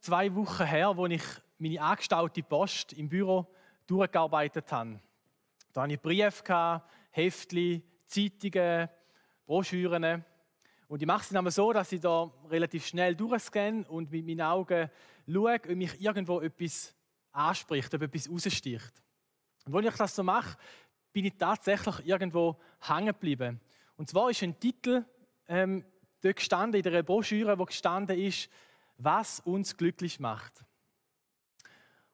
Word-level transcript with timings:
zwei 0.00 0.34
Wochen 0.34 0.64
her, 0.64 0.96
wo 0.96 1.06
ich 1.06 1.22
meine 1.58 1.80
angestaute 1.80 2.42
Post 2.42 2.94
im 2.94 3.08
Büro 3.08 3.46
durchgearbeitet 3.86 4.70
habe. 4.72 5.00
Da 5.72 5.82
hatte 5.82 5.94
ich 5.94 6.00
Briefe, 6.00 6.82
Heftchen, 7.10 7.82
Zeitungen, 8.06 8.88
Broschüren. 9.46 10.24
Und 10.88 11.02
ich 11.02 11.06
mache 11.06 11.22
es 11.22 11.28
dann 11.28 11.48
so, 11.50 11.72
dass 11.72 11.92
ich 11.92 12.00
da 12.00 12.30
relativ 12.48 12.86
schnell 12.86 13.14
durchscanne 13.14 13.84
und 13.88 14.10
mit 14.10 14.26
meinen 14.26 14.40
Augen 14.40 14.90
schaue, 15.26 15.54
ob 15.54 15.68
mich 15.68 16.00
irgendwo 16.00 16.40
etwas 16.40 16.94
anspricht, 17.32 17.94
ob 17.94 18.02
etwas 18.02 18.28
raussticht. 18.28 19.02
Und 19.66 19.72
wenn 19.72 19.86
ich 19.86 19.94
das 19.94 20.16
so 20.16 20.22
mache, 20.22 20.56
bin 21.12 21.26
ich 21.26 21.34
tatsächlich 21.36 22.06
irgendwo 22.06 22.56
hängen 22.80 23.06
geblieben. 23.06 23.60
Und 23.96 24.08
zwar 24.08 24.30
ist 24.30 24.42
ein 24.42 24.58
Titel 24.58 25.04
ähm, 25.46 25.84
dort 26.22 26.36
gestanden, 26.36 26.82
in 26.82 26.90
der 26.90 27.02
Broschüre, 27.02 27.58
wo 27.58 27.64
gestanden 27.64 28.18
ist, 28.18 28.48
was 29.02 29.40
uns 29.40 29.76
glücklich 29.76 30.20
macht. 30.20 30.64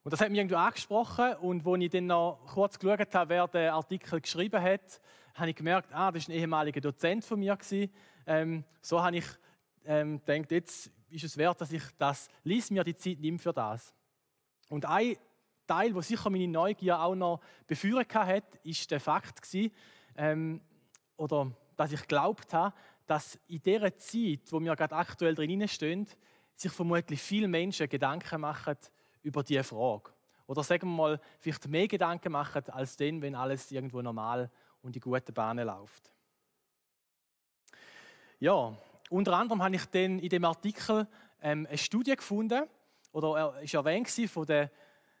Und 0.03 0.11
das 0.13 0.21
hat 0.21 0.29
mich 0.29 0.39
irgendwie 0.39 0.55
angesprochen 0.55 1.33
und 1.41 1.67
als 1.67 1.81
ich 1.81 1.89
dann 1.89 2.07
noch 2.07 2.39
kurz 2.53 2.79
geschaut 2.79 3.13
habe, 3.13 3.29
wer 3.29 3.47
den 3.47 3.69
Artikel 3.71 4.21
geschrieben 4.21 4.61
hat, 4.61 5.01
habe 5.35 5.49
ich 5.49 5.55
gemerkt, 5.55 5.93
ah, 5.93 6.11
das 6.11 6.23
ist 6.23 6.29
ein 6.29 6.35
ehemaliger 6.35 6.79
Dozent 6.79 7.25
von 7.25 7.39
mir 7.39 7.57
Ähm, 8.25 8.63
so 8.81 9.03
habe 9.03 9.17
ich 9.17 9.25
ähm, 9.85 10.21
gedacht, 10.23 10.51
jetzt 10.51 10.91
ist 11.09 11.23
es 11.25 11.37
wert, 11.37 11.59
dass 11.59 11.71
ich 11.71 11.83
das 11.97 12.29
lies 12.43 12.71
mir 12.71 12.83
die 12.83 12.95
Zeit 12.95 13.19
nehme 13.19 13.37
für 13.37 13.53
das. 13.53 13.93
Und 14.69 14.85
ein 14.85 15.17
Teil, 15.67 15.93
wo 15.93 16.01
sicher 16.01 16.29
meine 16.29 16.47
Neugier 16.47 16.99
auch 16.99 17.15
noch 17.15 17.41
befeuert 17.67 18.13
hat, 18.15 18.55
ist 18.63 18.89
der 18.89 19.01
Fakt 19.01 19.41
gewesen, 19.41 19.73
ähm, 20.15 20.61
oder 21.17 21.51
dass 21.75 21.91
ich 21.91 22.07
glaubt 22.07 22.53
habe, 22.53 22.73
dass 23.05 23.39
in 23.47 23.61
dieser 23.61 23.95
Zeit, 23.97 24.51
wo 24.51 24.59
wir 24.59 24.75
gerade 24.75 24.95
aktuell 24.95 25.35
drin 25.35 25.67
stehen, 25.67 26.07
sich 26.59 26.71
vermutlich 26.71 27.21
viele 27.21 27.47
Menschen 27.47 27.87
Gedanken 27.87 28.41
machen 28.41 28.77
über 29.21 29.43
diese 29.43 29.63
Frage. 29.63 30.11
Oder 30.47 30.63
sagen 30.63 30.87
wir 30.87 30.95
mal, 30.95 31.21
vielleicht 31.39 31.67
mehr 31.67 31.87
Gedanken 31.87 32.31
machen, 32.31 32.63
als 32.69 32.95
dann, 32.95 33.21
wenn 33.21 33.35
alles 33.35 33.71
irgendwo 33.71 34.01
normal 34.01 34.49
und 34.81 34.95
in 34.95 35.01
guten 35.01 35.33
Bahnen 35.33 35.67
läuft. 35.67 36.11
Ja, 38.39 38.75
unter 39.09 39.33
anderem 39.33 39.61
habe 39.63 39.75
ich 39.75 39.85
dann 39.85 40.19
in 40.19 40.29
dem 40.29 40.45
Artikel 40.45 41.07
ähm, 41.41 41.65
eine 41.67 41.77
Studie 41.77 42.15
gefunden, 42.15 42.63
oder 43.11 43.37
er 43.37 43.61
ist 43.61 43.73
erwähnt 43.73 44.09
von 44.29 44.45
der 44.45 44.71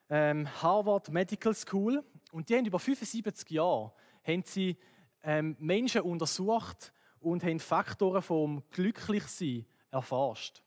ähm, 0.09 0.47
Harvard 0.61 1.09
Medical 1.09 1.53
School. 1.53 2.03
Und 2.31 2.49
die 2.49 2.55
haben 2.55 2.65
über 2.65 2.79
75 2.79 3.49
Jahre 3.49 3.93
haben 4.23 4.43
sie, 4.45 4.77
ähm, 5.23 5.55
Menschen 5.59 6.01
untersucht 6.01 6.93
und 7.19 7.43
haben 7.43 7.59
Faktoren 7.59 8.21
vom 8.21 8.63
Glücklichsein 8.69 9.65
erforscht. 9.89 10.61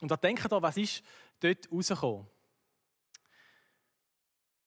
Und 0.00 0.10
da 0.10 0.16
denken 0.16 0.48
da, 0.48 0.62
was 0.62 0.76
ist 0.76 1.02
dort 1.40 1.70
rausgekommen? 1.70 2.26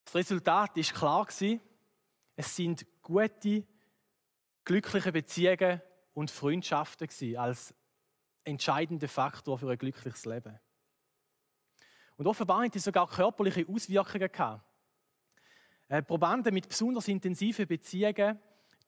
Das 0.06 0.16
Resultat 0.16 0.76
ist 0.78 0.94
klar 0.94 1.28
es 2.36 2.56
sind 2.56 2.86
gute, 3.02 3.66
glückliche 4.66 5.12
Beziehungen 5.12 5.82
und 6.14 6.32
Freundschaften 6.32 7.38
als 7.38 7.74
entscheidender 8.44 9.08
Faktor 9.08 9.58
für 9.60 9.70
ein 9.70 9.78
glückliches 9.78 10.26
Leben. 10.26 10.60
Und 12.18 12.28
offenbar 12.28 12.64
hatten 12.64 12.74
sie 12.74 12.80
sogar 12.80 13.08
körperliche 13.08 13.68
Auswirkungen 13.68 14.32
gehabt. 14.32 14.64
Äh, 15.88 16.02
Probanden 16.04 16.54
mit 16.54 16.68
besonders 16.68 17.08
intensiven 17.08 17.68
Beziehungen, 17.68 18.40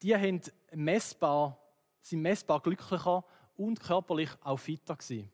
die 0.02 0.16
haben 0.16 0.42
messbar, 0.72 1.60
sind 2.02 2.22
messbar 2.22 2.62
glücklicher 2.62 3.26
und 3.56 3.80
körperlich 3.80 4.30
auch 4.42 4.58
fitter 4.58 4.96
gewesen. 4.96 5.32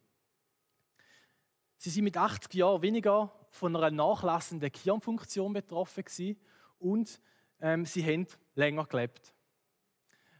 Sie 1.82 1.88
sind 1.88 2.04
mit 2.04 2.14
80 2.14 2.52
Jahren 2.52 2.82
weniger 2.82 3.32
von 3.48 3.74
einer 3.74 3.90
nachlassenden 3.90 4.70
Hirnfunktion 4.70 5.54
betroffen 5.54 6.04
gewesen 6.04 6.38
und 6.78 7.18
ähm, 7.58 7.86
sie 7.86 8.04
haben 8.04 8.26
länger 8.54 8.84
gelebt. 8.84 9.34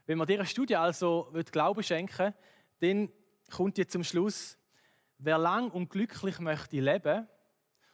Wenn 0.05 0.19
man 0.19 0.27
dieser 0.27 0.45
Studie 0.45 0.75
also 0.75 1.33
Glauben 1.51 1.81
schenken 1.81 2.35
dann 2.79 3.09
kommt 3.49 3.79
ihr 3.79 3.87
zum 3.87 4.03
Schluss, 4.03 4.55
wer 5.17 5.39
lang 5.39 5.71
und 5.71 5.89
glücklich 5.89 6.37
möchte 6.37 6.79
leben 6.79 7.27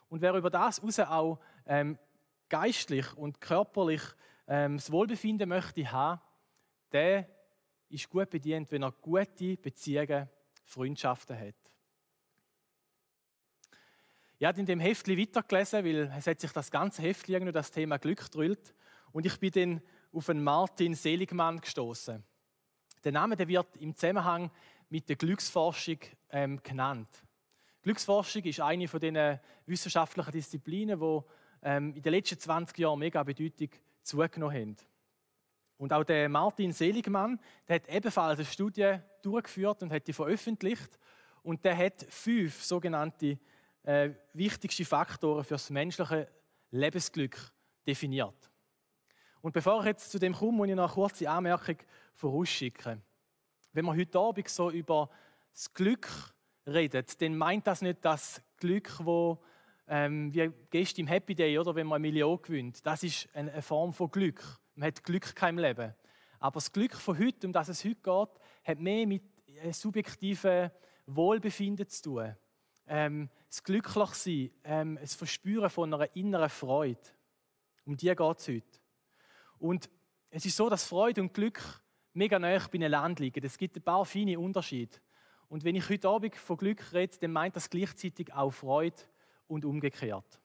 und 0.09 0.19
wer 0.19 0.33
über 0.33 0.49
das 0.49 0.81
heraus 0.81 0.99
auch 0.99 1.39
ähm, 1.67 1.97
geistlich 2.49 3.15
und 3.15 3.39
körperlich 3.39 4.01
ähm, 4.49 4.75
das 4.75 4.91
Wohlbefinden 4.91 5.47
möchte 5.47 5.89
haben, 5.89 6.19
der 6.91 7.29
ist 7.87 8.09
gut 8.09 8.29
bedient, 8.29 8.69
wenn 8.73 8.83
er 8.83 8.91
gute 8.91 9.55
Beziehungen, 9.55 10.27
Freundschaften 10.65 11.39
hat. 11.39 11.66
Ich 14.39 14.45
habe 14.45 14.59
in 14.59 14.67
dem 14.67 14.79
Heftli 14.79 15.17
weitergelesen, 15.17 15.83
weil 15.83 16.13
es 16.15 16.27
hat 16.27 16.39
sich 16.39 16.51
das 16.51 16.69
ganze 16.69 17.01
Heftli 17.01 17.33
irgendwie 17.33 17.51
das 17.51 17.71
Thema 17.71 17.97
Glück 17.97 18.29
drüllt. 18.29 18.75
Und 19.11 19.25
ich 19.25 19.39
bin 19.39 19.51
dann 19.51 19.81
auf 20.13 20.29
einen 20.29 20.43
Martin 20.43 20.93
Seligmann 20.93 21.59
gestoßen. 21.59 22.23
Der 23.03 23.11
Name 23.11 23.35
der 23.35 23.47
wird 23.47 23.75
im 23.77 23.95
Zusammenhang 23.95 24.51
mit 24.89 25.09
der 25.09 25.15
Glücksforschung 25.15 25.97
ähm, 26.29 26.61
genannt. 26.61 27.07
Glücksforschung 27.81 28.43
ist 28.43 28.59
eine 28.59 28.87
von 28.87 28.99
den 28.99 29.39
wissenschaftlichen 29.65 30.31
Disziplinen, 30.31 30.99
die 30.99 31.19
ähm, 31.63 31.95
in 31.95 32.01
den 32.03 32.13
letzten 32.13 32.37
20 32.37 32.77
Jahren 32.77 32.99
mega 32.99 33.23
Bedeutung 33.23 33.69
zugenommen 34.03 34.55
haben. 34.55 34.75
Und 35.77 35.93
auch 35.93 36.03
der 36.03 36.29
Martin 36.29 36.73
Seligmann, 36.73 37.39
der 37.67 37.77
hat 37.77 37.89
ebenfalls 37.89 38.37
eine 38.37 38.45
Studie 38.45 38.97
durchgeführt 39.23 39.81
und 39.81 39.91
hat 39.91 40.07
die 40.07 40.13
veröffentlicht. 40.13 40.99
Und 41.41 41.65
der 41.65 41.75
hat 41.75 42.05
fünf 42.09 42.63
sogenannte 42.63 43.39
äh, 43.87 44.13
wichtigste 44.33 44.83
Faktoren 44.83 45.45
für 45.45 45.53
das 45.53 45.69
menschliche 45.69 46.27
Lebensglück 46.71 47.37
definiert. 47.87 48.51
Und 49.39 49.53
bevor 49.53 49.79
ich 49.79 49.85
jetzt 49.85 50.11
zu 50.11 50.19
dem 50.19 50.33
komme, 50.33 50.57
muss 50.57 50.67
ich 50.67 50.75
noch 50.75 50.83
eine 50.83 50.93
kurze 50.93 51.29
Anmerkung 51.29 51.77
vorausschicken. 52.13 53.01
Wenn 53.71 53.85
man 53.85 53.97
heute 53.97 54.19
Abend 54.19 54.49
so 54.49 54.69
über 54.71 55.09
das 55.53 55.73
Glück 55.73 56.09
redet, 56.65 57.21
dann 57.21 57.37
meint 57.37 57.65
das 57.65 57.81
nicht 57.81 58.03
das 58.03 58.41
Glück, 58.57 58.93
wo 59.03 59.41
ähm, 59.87 60.33
wie 60.33 60.51
gestern 60.69 61.01
im 61.01 61.07
Happy 61.07 61.33
Day, 61.33 61.57
oder 61.57 61.73
wenn 61.73 61.87
man 61.87 61.95
eine 61.95 62.01
Million 62.01 62.41
gewinnt. 62.41 62.85
Das 62.85 63.03
ist 63.03 63.29
eine 63.33 63.61
Form 63.61 63.93
von 63.93 64.11
Glück. 64.11 64.43
Man 64.75 64.87
hat 64.87 65.01
Glück 65.01 65.33
kein 65.33 65.57
Leben. 65.57 65.93
Aber 66.39 66.55
das 66.55 66.73
Glück 66.73 66.93
von 66.93 67.17
heute, 67.17 67.47
um 67.47 67.53
das 67.53 67.69
es 67.69 67.85
heute 67.85 67.95
geht, 67.95 68.41
hat 68.65 68.79
mehr 68.79 69.07
mit 69.07 69.23
subjektivem 69.71 70.71
Wohlbefinden 71.05 71.87
zu 71.87 72.03
tun. 72.03 72.35
Ähm, 72.87 73.29
das 73.47 73.63
Glücklichsein, 73.63 74.51
ähm, 74.63 74.97
das 74.99 75.15
Verspüren 75.15 75.69
von 75.69 75.93
einer 75.93 76.15
inneren 76.15 76.49
Freude. 76.49 76.99
Um 77.85 77.95
die 77.95 78.07
geht 78.07 78.39
es 78.39 78.47
heute. 78.47 78.79
Und 79.59 79.89
es 80.29 80.45
ist 80.45 80.57
so, 80.57 80.69
dass 80.69 80.85
Freude 80.85 81.21
und 81.21 81.33
Glück 81.33 81.61
mega 82.13 82.39
nah 82.39 82.59
beieinander 82.67 83.23
liegen. 83.23 83.45
Es 83.45 83.57
gibt 83.57 83.77
ein 83.77 83.83
paar 83.83 84.05
feine 84.05 84.39
Unterschiede. 84.39 84.97
Und 85.49 85.63
wenn 85.63 85.75
ich 85.75 85.89
heute 85.89 86.09
Abend 86.09 86.35
von 86.35 86.57
Glück 86.57 86.93
rede, 86.93 87.17
dann 87.19 87.31
meint 87.31 87.55
das 87.55 87.69
gleichzeitig 87.69 88.33
auch 88.33 88.51
Freude 88.51 88.97
und 89.47 89.63
umgekehrt. 89.63 90.41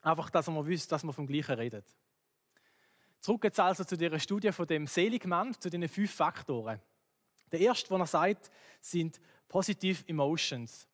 Einfach, 0.00 0.30
dass 0.30 0.46
man 0.46 0.64
wüsste, 0.66 0.90
dass 0.90 1.04
man 1.04 1.12
vom 1.12 1.26
Gleichen 1.26 1.54
redet. 1.54 1.84
Zurück 3.20 3.44
jetzt 3.44 3.60
also 3.60 3.84
zu 3.84 3.96
dieser 3.96 4.18
Studie 4.18 4.52
von 4.52 4.66
dem 4.66 4.86
Seligmann, 4.86 5.52
zu 5.60 5.68
den 5.68 5.88
fünf 5.88 6.14
Faktoren. 6.14 6.80
Der 7.50 7.60
erste, 7.60 7.90
was 7.90 8.00
er 8.00 8.06
sagt, 8.06 8.50
sind 8.80 9.20
Positive 9.48 10.04
Emotions. 10.06 10.88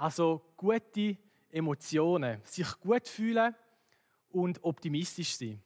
Also 0.00 0.40
gute 0.56 1.18
Emotionen, 1.50 2.40
sich 2.44 2.80
gut 2.80 3.06
fühlen 3.06 3.54
und 4.30 4.64
optimistisch 4.64 5.36
sein. 5.36 5.62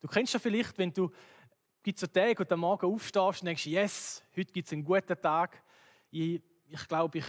Du 0.00 0.06
kennst 0.06 0.34
ja 0.34 0.38
vielleicht, 0.38 0.78
wenn 0.78 0.92
du 0.92 1.10
gibt 1.82 1.98
so 1.98 2.06
Tage 2.06 2.44
und 2.44 2.52
am 2.52 2.60
Morgen 2.60 2.86
aufstehst 2.86 3.42
und 3.42 3.46
denkst, 3.46 3.66
yes, 3.66 4.22
heute 4.36 4.52
gibt 4.52 4.68
es 4.68 4.72
einen 4.72 4.84
guten 4.84 5.20
Tag. 5.20 5.64
Ich, 6.12 6.40
ich 6.68 6.86
glaube, 6.86 7.18
ich, 7.18 7.24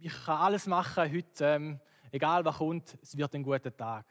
ich 0.00 0.12
kann 0.12 0.38
alles 0.38 0.68
machen 0.68 1.12
heute, 1.12 1.44
ähm, 1.44 1.80
egal 2.12 2.44
was 2.44 2.56
kommt, 2.56 2.96
es 3.02 3.16
wird 3.16 3.34
ein 3.34 3.42
guter 3.42 3.76
Tag. 3.76 4.06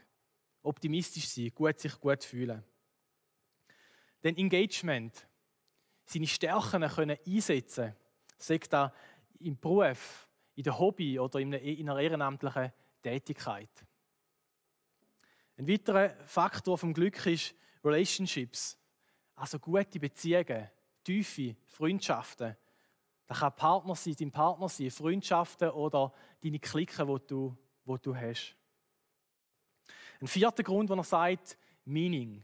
Optimistisch 0.63 1.29
sein, 1.29 1.53
gut 1.55 1.79
sich 1.79 1.97
gut 1.97 2.25
fühlen. 2.25 2.61
Dann 4.21 4.35
Engagement, 4.35 5.25
seine 6.03 6.27
Stärken 6.27 6.89
können 6.89 7.17
einsetzen, 7.25 7.95
sagt 8.37 8.73
er 8.73 8.93
im 9.39 9.57
Beruf, 9.57 10.26
in 10.57 10.63
der 10.63 10.77
Hobby 10.79 11.19
oder 11.19 11.39
in 11.39 11.53
einer 11.53 11.99
ehrenamtlichen 11.99 12.73
Tätigkeit. 13.03 13.69
Ein 15.55 15.67
weiterer 15.67 16.09
Faktor 16.25 16.79
vom 16.79 16.93
Glück 16.93 17.23
ist 17.27 17.53
Relationships, 17.83 18.75
also 19.35 19.59
gute 19.59 19.99
Beziehungen, 19.99 20.67
tiefe 21.03 21.55
Freundschaften. 21.67 22.57
Das 23.27 23.39
kann 23.39 23.55
Partner 23.55 23.95
sein, 23.95 24.15
dein 24.17 24.31
Partner 24.31 24.67
sein, 24.67 24.89
Freundschaften 24.89 25.69
oder 25.69 26.11
deine 26.43 26.59
Clique, 26.59 27.05
die 27.05 27.27
du, 27.27 27.55
die 27.85 27.95
du 28.01 28.15
hast. 28.15 28.55
Ein 30.19 30.27
vierter 30.27 30.63
Grund, 30.63 30.89
wo 30.89 30.95
er 30.95 31.03
sagt, 31.03 31.55
Meaning. 31.85 32.43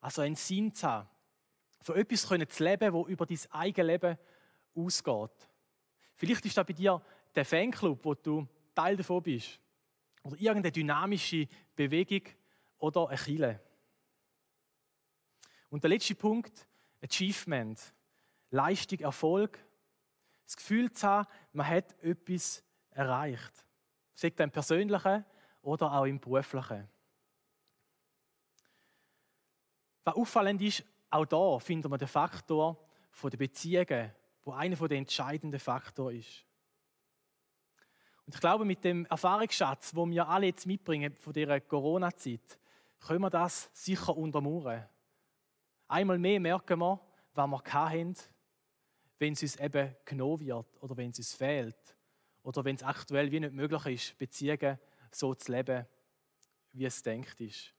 Also 0.00 0.22
ein 0.22 0.34
Sinn 0.34 0.74
zu 0.74 0.88
haben. 0.88 1.08
Von 1.80 1.94
etwas 1.94 2.22
zu 2.26 2.64
leben, 2.64 2.92
das 2.92 3.06
über 3.08 3.24
dein 3.24 3.38
eigenes 3.50 3.86
Leben 3.86 4.18
ausgeht. 4.74 5.48
Vielleicht 6.16 6.44
ist 6.44 6.56
das 6.56 6.66
bei 6.66 6.72
dir 6.72 7.00
der 7.34 7.44
Fanclub, 7.44 8.04
wo 8.04 8.14
du 8.14 8.46
Teil 8.74 8.96
davon 8.96 9.22
bist. 9.22 9.60
oder 10.22 10.36
irgendeine 10.40 10.72
dynamische 10.72 11.48
Bewegung 11.74 12.22
oder 12.78 13.08
ein 13.08 13.16
Chile. 13.16 13.60
Und 15.70 15.82
der 15.82 15.90
letzte 15.90 16.14
Punkt, 16.14 16.66
Achievement. 17.02 17.94
Leistung, 18.50 19.00
Erfolg. 19.00 19.58
Das 20.44 20.56
Gefühl 20.56 20.92
zu 20.92 21.06
haben, 21.06 21.28
man 21.52 21.66
hat 21.66 21.98
etwas 22.02 22.62
erreicht. 22.90 23.64
Sei 24.14 24.30
das 24.30 24.44
im 24.44 24.50
Persönlichen 24.50 25.24
oder 25.62 25.92
auch 25.92 26.04
im 26.04 26.20
Beruflichen. 26.20 26.88
Was 30.04 30.14
auffallend 30.14 30.60
ist, 30.60 30.84
auch 31.10 31.24
da 31.24 31.58
finden 31.58 31.90
wir 31.90 31.98
den 31.98 32.08
Faktor 32.08 32.78
der 33.22 33.36
Beziehungen, 33.36 34.12
wo 34.42 34.52
einer 34.52 34.76
der 34.76 34.98
entscheidenden 34.98 35.60
Faktoren 35.60 36.16
ist. 36.16 36.44
Und 38.32 38.36
ich 38.36 38.40
glaube, 38.40 38.64
mit 38.64 38.82
dem 38.82 39.04
Erfahrungsschatz, 39.10 39.94
wo 39.94 40.08
wir 40.08 40.26
alle 40.26 40.46
jetzt 40.46 40.64
mitbringen 40.64 41.14
von 41.16 41.34
dieser 41.34 41.60
Corona-Zeit, 41.60 42.58
können 42.98 43.20
wir 43.20 43.28
das 43.28 43.68
sicher 43.74 44.16
untermauern. 44.16 44.88
Einmal 45.86 46.18
mehr 46.18 46.40
merken 46.40 46.78
wir, 46.78 46.98
was 47.34 47.46
wir 47.46 47.62
hatten, 47.74 48.14
wenn 49.18 49.34
es 49.34 49.42
uns 49.42 49.56
eben 49.56 49.94
genommen 50.06 50.46
wird 50.46 50.66
oder 50.80 50.96
wenn 50.96 51.10
es 51.10 51.18
uns 51.18 51.34
fehlt 51.34 51.94
oder 52.42 52.64
wenn 52.64 52.76
es 52.76 52.82
aktuell 52.82 53.30
wie 53.30 53.40
nicht 53.40 53.52
möglich 53.52 53.84
ist, 54.08 54.18
Beziehungen 54.18 54.78
so 55.10 55.34
zu 55.34 55.52
leben, 55.52 55.84
wie 56.72 56.86
es 56.86 57.02
denkt 57.02 57.38
ist. 57.38 57.74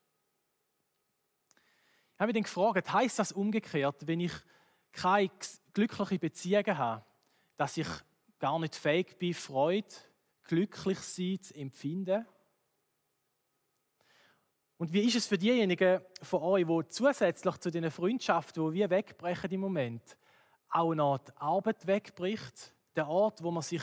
Ich 2.13 2.19
habe 2.19 2.27
mich 2.27 2.35
dann 2.35 2.43
gefragt, 2.43 2.93
heißt 2.93 3.17
das 3.17 3.31
umgekehrt, 3.31 4.05
wenn 4.05 4.19
ich 4.19 4.33
keine 4.91 5.31
glückliche 5.73 6.19
Beziehungen 6.19 6.77
habe, 6.77 7.03
dass 7.57 7.75
ich 7.75 7.87
gar 8.37 8.59
nicht 8.59 8.75
fähig 8.75 9.17
bin, 9.17 9.33
Freude, 9.33 9.95
glücklich 10.43 10.99
sein 10.99 11.41
zu 11.41 11.55
empfinden? 11.55 12.25
Und 14.77 14.91
wie 14.91 15.01
ist 15.01 15.15
es 15.15 15.27
für 15.27 15.37
diejenigen 15.37 16.01
von 16.21 16.41
euch, 16.41 16.65
die 16.65 16.89
zusätzlich 16.89 17.57
zu 17.57 17.71
den 17.71 17.89
Freundschaften, 17.89 18.65
die 18.65 18.79
wir 18.79 18.89
wegbrechen 18.89 19.51
im 19.51 19.61
Moment, 19.61 20.17
auch 20.69 20.93
noch 20.93 21.19
die 21.19 21.31
Arbeit 21.37 21.87
wegbricht? 21.87 22.73
Der 22.95 23.07
Ort, 23.07 23.41
wo 23.41 23.49
man 23.49 23.63
sich 23.63 23.81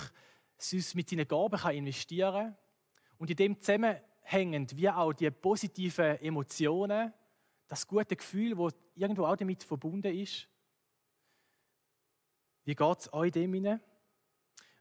mit 0.95 1.09
seinen 1.09 1.27
Gaben 1.27 1.71
investieren 1.71 2.33
kann. 2.33 2.57
Und 3.19 3.31
in 3.31 3.37
dem 3.37 3.61
zusammenhängend 3.61 4.77
wie 4.77 4.89
auch 4.89 5.13
die 5.13 5.31
positiven 5.31 6.19
Emotionen, 6.21 7.13
das 7.67 7.87
gute 7.87 8.17
Gefühl, 8.17 8.57
das 8.57 8.75
irgendwo 8.95 9.25
auch 9.25 9.37
damit 9.37 9.63
verbunden 9.63 10.15
ist. 10.15 10.49
Wie 12.65 12.75
geht 12.75 12.99
es 12.99 13.13
euch 13.13 13.33
dem 13.33 13.55
hinein? 13.55 13.81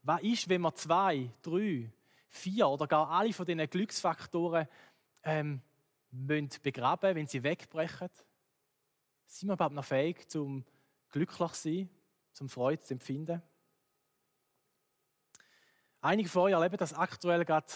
Was 0.09 0.23
ist, 0.23 0.49
wenn 0.49 0.61
wir 0.61 0.73
zwei, 0.73 1.29
drei, 1.43 1.87
vier 2.29 2.67
oder 2.67 2.87
gar 2.87 3.11
alle 3.11 3.31
von 3.31 3.45
diesen 3.45 3.69
Glücksfaktoren 3.69 4.67
ähm, 5.21 5.61
müssen 6.09 6.49
begraben, 6.63 7.15
wenn 7.15 7.27
sie 7.27 7.43
wegbrechen? 7.43 8.09
Sind 9.27 9.49
wir 9.49 9.53
überhaupt 9.53 9.75
noch 9.75 9.85
fähig, 9.85 10.27
zum 10.27 10.65
glücklich 11.11 11.51
zu 11.51 11.61
sein, 11.61 11.89
zum 12.33 12.49
Freude 12.49 12.81
zu 12.81 12.95
empfinden? 12.95 13.39
Einige 16.01 16.27
von 16.27 16.41
euch 16.41 16.53
erleben 16.53 16.77
das 16.77 16.95
aktuell 16.95 17.45
gerade 17.45 17.71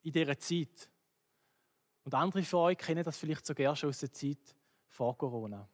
in 0.00 0.12
dieser 0.12 0.38
Zeit. 0.38 0.88
Und 2.02 2.14
andere 2.14 2.44
von 2.44 2.60
euch 2.60 2.78
kennen 2.78 3.04
das 3.04 3.18
vielleicht 3.18 3.44
sogar 3.44 3.76
schon 3.76 3.90
aus 3.90 3.98
der 3.98 4.10
Zeit 4.10 4.56
vor 4.86 5.18
Corona. 5.18 5.68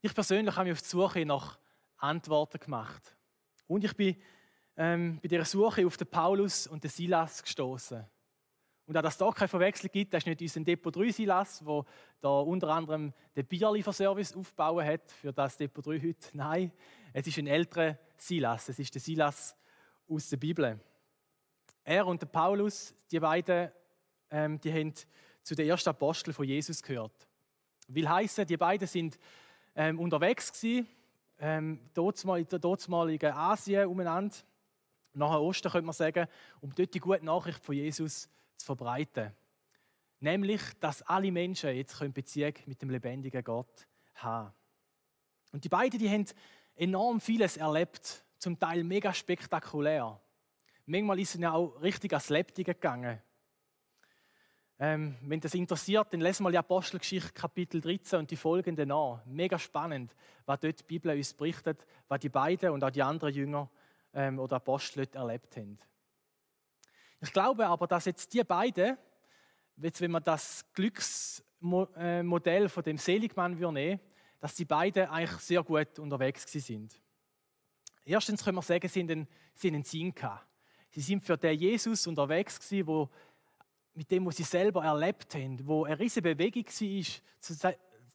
Ich 0.00 0.12
persönlich 0.12 0.56
habe 0.56 0.70
mich 0.70 0.76
auf 0.76 0.82
die 0.82 0.88
Suche 0.88 1.24
nach 1.24 1.56
Antworten 1.98 2.58
gemacht. 2.58 3.14
Und 3.68 3.84
ich 3.84 3.94
bin 3.94 4.16
ähm, 4.76 5.20
bei 5.22 5.28
dieser 5.28 5.44
Suche 5.44 5.86
auf 5.86 5.96
den 5.96 6.08
Paulus 6.08 6.66
und 6.66 6.82
den 6.82 6.90
Silas 6.90 7.42
gestoßen. 7.42 8.04
Und 8.86 8.96
auch, 8.96 9.02
dass 9.02 9.14
es 9.14 9.18
da 9.18 9.30
keine 9.30 9.48
Verwechslung 9.48 9.92
gibt, 9.92 10.14
das 10.14 10.22
ist 10.22 10.26
nicht 10.26 10.40
unser 10.40 10.60
Depot 10.60 10.96
3 10.96 11.10
Silas, 11.10 11.58
der 11.60 11.84
da 12.22 12.40
unter 12.40 12.68
anderem 12.68 13.12
den 13.36 13.44
Bierlieferservice 13.44 14.34
aufgebaut 14.34 14.82
hat 14.82 15.12
für 15.12 15.30
das 15.30 15.58
Depot 15.58 15.86
3 15.86 16.00
heute. 16.00 16.28
Nein, 16.32 16.72
es 17.12 17.26
ist 17.26 17.38
ein 17.38 17.46
älterer 17.46 17.98
Silas. 18.16 18.70
Es 18.70 18.78
ist 18.78 18.94
der 18.94 19.02
Silas 19.02 19.54
aus 20.08 20.30
der 20.30 20.38
Bibel. 20.38 20.80
Er 21.84 22.06
und 22.06 22.22
der 22.22 22.26
Paulus, 22.28 22.94
die 23.10 23.20
beiden, 23.20 23.70
ähm, 24.30 24.58
die 24.58 24.72
haben 24.72 24.94
zu 25.42 25.54
den 25.54 25.68
ersten 25.68 25.90
Aposteln 25.90 26.32
von 26.32 26.46
Jesus 26.46 26.82
gehört. 26.82 27.28
Will 27.88 28.08
heißen, 28.08 28.46
die 28.46 28.56
beiden 28.56 28.88
sind 28.88 29.18
ähm, 29.74 29.98
unterwegs 29.98 30.50
gewesen, 30.50 30.88
ähm, 31.38 31.80
in 31.94 32.48
der 32.48 32.58
dortmaligen 32.58 33.32
Asien 33.32 33.86
umeinander, 33.86 34.36
nach 35.14 35.38
Osten 35.40 35.70
könnte 35.70 35.86
man 35.86 35.94
sagen, 35.94 36.28
um 36.60 36.74
dort 36.74 36.94
die 36.94 37.00
gute 37.00 37.24
Nachricht 37.24 37.64
von 37.64 37.74
Jesus 37.74 38.28
zu 38.56 38.66
verbreiten. 38.66 39.32
Nämlich, 40.20 40.60
dass 40.80 41.02
alle 41.02 41.30
Menschen 41.30 41.74
jetzt 41.74 42.00
Beziehung 42.12 42.54
mit 42.66 42.82
dem 42.82 42.90
lebendigen 42.90 43.42
Gott 43.42 43.86
haben 44.14 44.52
Und 45.52 45.64
die 45.64 45.68
beiden, 45.68 45.98
die 45.98 46.10
haben 46.10 46.26
enorm 46.74 47.20
vieles 47.20 47.56
erlebt, 47.56 48.24
zum 48.38 48.58
Teil 48.58 48.84
mega 48.84 49.12
spektakulär. 49.12 50.20
Manchmal 50.86 51.20
ist 51.20 51.34
es 51.34 51.40
ja 51.40 51.52
auch 51.52 51.80
richtig 51.82 52.12
ans 52.12 52.28
Lebendige 52.30 52.74
gegangen. 52.74 53.20
Ähm, 54.80 55.16
wenn 55.22 55.40
das 55.40 55.54
interessiert, 55.54 56.12
dann 56.12 56.20
lesen 56.20 56.44
wir 56.44 56.50
die 56.52 56.58
Apostelgeschichte 56.58 57.32
Kapitel 57.32 57.80
13 57.80 58.20
und 58.20 58.30
die 58.30 58.36
folgenden 58.36 58.92
an. 58.92 59.20
Mega 59.26 59.58
spannend, 59.58 60.14
was 60.46 60.60
dort 60.60 60.78
die 60.78 60.84
Bibel 60.84 61.16
uns 61.16 61.34
berichtet, 61.34 61.84
was 62.06 62.20
die 62.20 62.28
beiden 62.28 62.70
und 62.70 62.84
auch 62.84 62.90
die 62.90 63.02
anderen 63.02 63.34
Jünger 63.34 63.68
ähm, 64.14 64.38
oder 64.38 64.56
Apostel 64.56 65.08
erlebt 65.12 65.56
haben. 65.56 65.78
Ich 67.20 67.32
glaube 67.32 67.66
aber, 67.66 67.88
dass 67.88 68.04
jetzt 68.04 68.32
die 68.32 68.44
beiden, 68.44 68.96
jetzt 69.78 70.00
wenn 70.00 70.12
man 70.12 70.22
das 70.22 70.64
Glücksmodell 70.72 72.68
von 72.68 72.84
dem 72.84 72.98
Seligmann 72.98 73.58
nehmen 73.58 74.00
dass 74.40 74.54
die 74.54 74.64
beiden 74.64 75.06
eigentlich 75.08 75.40
sehr 75.40 75.62
gut 75.62 75.98
unterwegs 75.98 76.44
sind. 76.50 76.94
Erstens 78.04 78.44
können 78.44 78.56
wir 78.56 78.62
sagen, 78.62 78.88
sie 78.88 79.02
haben 79.02 79.26
einen 79.62 79.84
Sinn 79.84 80.14
gehabt. 80.14 80.46
Sie 80.90 81.00
sind 81.00 81.24
für 81.24 81.36
den 81.36 81.58
Jesus 81.58 82.06
unterwegs 82.06 82.58
gewesen, 82.58 82.86
wo 82.86 83.10
mit 83.98 84.12
dem, 84.12 84.24
was 84.26 84.36
sie 84.36 84.44
selber 84.44 84.84
erlebt 84.84 85.34
haben, 85.34 85.58
wo 85.66 85.82
eine 85.82 85.98
riesige 85.98 86.22
Bewegung 86.32 86.64
war 86.64 87.04
zu 87.40 87.74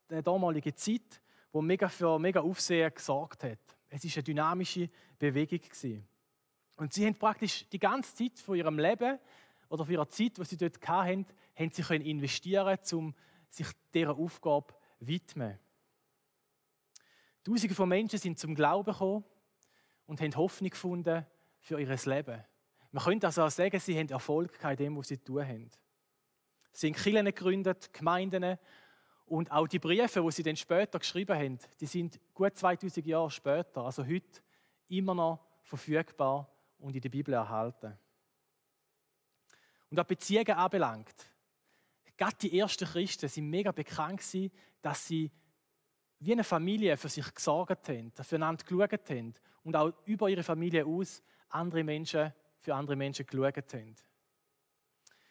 der 0.09 0.21
damaligen 0.21 0.73
Zeit, 0.77 1.21
wo 1.51 1.61
mega 1.61 1.89
für 1.89 2.17
mega 2.17 2.39
Aufsehen 2.39 2.93
gesorgt 2.93 3.43
hat. 3.43 3.59
Es 3.89 4.05
ist 4.05 4.15
eine 4.15 4.23
dynamische 4.23 4.89
Bewegung. 5.19 5.59
Und 6.77 6.93
sie 6.93 7.05
haben 7.05 7.15
praktisch 7.15 7.67
die 7.69 7.79
ganze 7.79 8.15
Zeit 8.15 8.39
von 8.39 8.55
ihrem 8.55 8.79
Leben 8.79 9.19
oder 9.67 9.83
von 9.83 9.93
ihrer 9.93 10.07
Zeit, 10.07 10.37
die 10.37 10.45
sie 10.45 10.55
dort 10.55 10.87
hatten, 10.87 11.25
haben 11.53 11.71
sie 11.73 11.81
können 11.81 12.05
investieren, 12.05 12.79
um 12.93 13.13
sich 13.49 13.67
dieser 13.93 14.17
Aufgabe 14.17 14.73
zu 14.99 15.07
widmen. 15.07 15.59
Tausende 17.43 17.75
von 17.75 17.89
Menschen 17.89 18.19
sind 18.19 18.39
zum 18.39 18.55
Glauben 18.55 18.93
gekommen 18.93 19.25
und 20.05 20.21
haben 20.21 20.33
Hoffnung 20.37 20.69
gefunden 20.69 21.25
für 21.59 21.77
ihr 21.77 21.89
Leben. 22.05 22.41
Man 22.93 23.03
könnte 23.03 23.25
also 23.25 23.41
auch 23.41 23.49
sagen, 23.49 23.79
sie 23.79 23.97
haben 23.97 24.07
Erfolg 24.09 24.51
in 24.63 24.75
dem, 24.75 24.97
was 24.97 25.07
sie 25.07 25.17
tun 25.17 25.45
haben. 25.45 25.69
Sie 26.71 26.87
haben 26.87 26.93
Kirchen 26.93 27.25
gegründet, 27.25 27.91
Gemeinden 27.91 28.59
und 29.25 29.51
auch 29.51 29.67
die 29.67 29.79
Briefe, 29.79 30.21
die 30.21 30.31
sie 30.31 30.43
dann 30.43 30.55
später 30.55 30.99
geschrieben 30.99 31.35
haben, 31.35 31.59
die 31.79 31.87
sind 31.87 32.19
gut 32.35 32.55
2000 32.55 33.03
Jahre 33.07 33.31
später, 33.31 33.81
also 33.83 34.05
heute, 34.05 34.41
immer 34.89 35.15
noch 35.15 35.39
verfügbar 35.63 36.47
und 36.77 36.95
in 36.95 37.01
der 37.01 37.09
Bibel 37.09 37.33
erhalten. 37.33 37.97
Und 39.89 39.97
was 39.97 40.05
Beziehungen 40.05 40.51
anbelangt, 40.51 41.15
gerade 42.15 42.35
die 42.41 42.59
ersten 42.59 42.85
Christen 42.85 43.27
sind 43.27 43.49
mega 43.49 43.71
bekannt 43.71 44.19
gewesen, 44.19 44.51
dass 44.83 45.07
sie 45.07 45.31
wie 46.19 46.33
eine 46.33 46.43
Familie 46.43 46.95
für 46.97 47.09
sich 47.09 47.33
gesorgt 47.33 47.89
haben, 47.89 48.11
füreinander 48.11 48.63
geschaut 48.63 49.09
haben 49.09 49.33
und 49.63 49.75
auch 49.75 49.93
über 50.05 50.29
ihre 50.29 50.43
Familie 50.43 50.85
aus 50.85 51.23
andere 51.49 51.83
Menschen 51.83 52.31
für 52.63 52.73
andere 52.73 52.95
Menschen 52.95 53.25
geschaut 53.25 53.73
haben. 53.73 53.95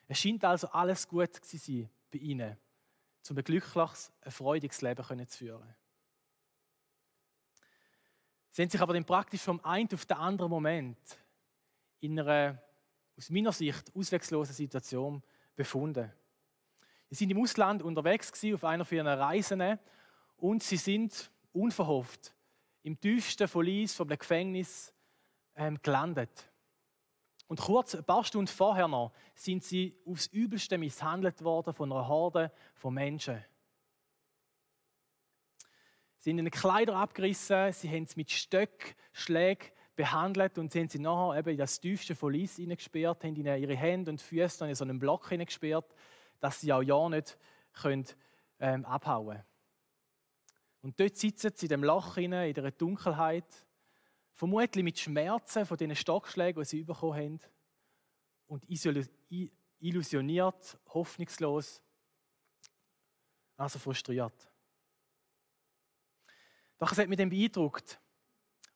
Es 0.06 0.20
scheint 0.20 0.44
also 0.44 0.68
alles 0.68 1.08
gut 1.08 1.34
zu 1.36 1.56
sein 1.56 1.88
bei 2.10 2.18
ihnen, 2.18 2.56
um 3.30 3.38
ein 3.38 3.44
glückliches, 3.44 4.12
ein 4.20 4.30
freudiges 4.30 4.82
Leben 4.82 5.28
zu 5.28 5.38
führen. 5.38 5.74
Sie 8.50 8.60
haben 8.60 8.68
sich 8.68 8.80
aber 8.80 8.92
dann 8.92 9.06
praktisch 9.06 9.40
vom 9.40 9.64
einen 9.64 9.88
auf 9.94 10.04
den 10.04 10.18
anderen 10.18 10.50
Moment 10.50 10.98
in 12.00 12.20
einer, 12.20 12.62
aus 13.16 13.30
meiner 13.30 13.52
Sicht, 13.52 13.90
ausweglosen 13.96 14.54
Situation 14.54 15.22
befunden. 15.56 16.12
Sie 17.08 17.14
sind 17.14 17.30
im 17.30 17.40
Ausland 17.40 17.82
unterwegs 17.82 18.30
gewesen, 18.30 18.54
auf 18.54 18.64
einer 18.64 18.84
von 18.84 18.96
ihren 18.98 19.06
Reisen 19.06 19.78
und 20.36 20.62
sie 20.62 20.76
sind 20.76 21.30
unverhofft 21.52 22.34
im 22.82 23.00
tiefsten 23.00 23.48
Verlies 23.48 23.94
vom 23.94 24.08
Gefängnis 24.08 24.92
ähm, 25.54 25.78
gelandet. 25.82 26.51
Und 27.52 27.60
kurz, 27.60 27.94
ein 27.94 28.02
paar 28.02 28.24
Stunden 28.24 28.46
vorher 28.46 28.88
noch, 28.88 29.12
sind 29.34 29.62
sie 29.62 29.94
aufs 30.06 30.26
Übelste 30.28 30.78
misshandelt 30.78 31.44
worden 31.44 31.74
von 31.74 31.92
einer 31.92 32.08
Horde 32.08 32.50
von 32.72 32.94
Menschen. 32.94 33.44
Sie 36.16 36.30
sind 36.30 36.38
ihnen 36.38 36.50
Kleider 36.50 36.96
abgerissen, 36.96 37.70
sie 37.74 37.90
haben 37.90 38.04
es 38.04 38.16
mit 38.16 38.30
Stöcken, 38.30 38.94
Schlägen 39.12 39.68
behandelt 39.96 40.56
und 40.56 40.72
sind 40.72 40.92
sie 40.92 40.98
nachher 40.98 41.40
eben 41.40 41.50
in 41.50 41.58
das 41.58 41.78
tiefste 41.78 42.14
Verlies 42.14 42.56
hineingesperrt, 42.56 43.22
haben 43.22 43.36
ihnen 43.36 43.60
ihre 43.60 43.76
Hände 43.76 44.10
und 44.12 44.22
Füße 44.22 44.66
in 44.66 44.74
so 44.74 44.84
einen 44.84 44.98
Block 44.98 45.28
hineingesperrt, 45.28 45.94
dass 46.40 46.62
sie 46.62 46.72
auch 46.72 46.80
ja 46.80 47.06
nicht 47.10 47.36
können, 47.74 48.06
ähm, 48.60 48.86
abhauen 48.86 49.26
können. 49.26 49.44
Und 50.80 50.98
dort 50.98 51.18
sitzen 51.18 51.52
sie 51.54 51.66
in 51.66 51.68
dem 51.68 51.84
Loch 51.84 52.14
hinein, 52.14 52.48
in 52.48 52.54
der 52.54 52.70
Dunkelheit, 52.70 53.44
vermutlich 54.34 54.84
mit 54.84 54.98
Schmerzen 54.98 55.66
von 55.66 55.76
den 55.76 55.94
Stockschlägen, 55.94 56.62
die 56.62 56.68
sie 56.68 56.82
bekommen 56.82 57.14
haben, 57.16 57.40
und 58.46 58.66
illusioniert, 59.80 60.78
hoffnungslos, 60.88 61.80
also 63.56 63.78
frustriert. 63.78 64.50
Doch 66.78 66.92
es 66.92 66.98
hat 66.98 67.08
mich 67.08 67.18
dann 67.18 67.30
beeindruckt, 67.30 68.00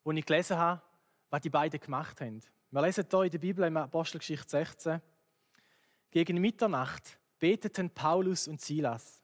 als 0.03 0.17
ich 0.17 0.25
gelesen 0.25 0.57
habe, 0.57 0.81
was 1.29 1.41
die 1.41 1.49
beiden 1.49 1.79
gemacht 1.79 2.21
haben. 2.21 2.41
Wir 2.71 2.81
lesen 2.81 3.05
hier 3.09 3.23
in 3.23 3.31
der 3.31 3.37
Bibel 3.37 3.65
in 3.65 3.77
Apostelgeschichte 3.77 4.49
16. 4.49 5.01
Gegen 6.09 6.39
Mitternacht 6.39 7.19
beteten 7.37 7.89
Paulus 7.89 8.47
und 8.47 8.61
Silas. 8.61 9.21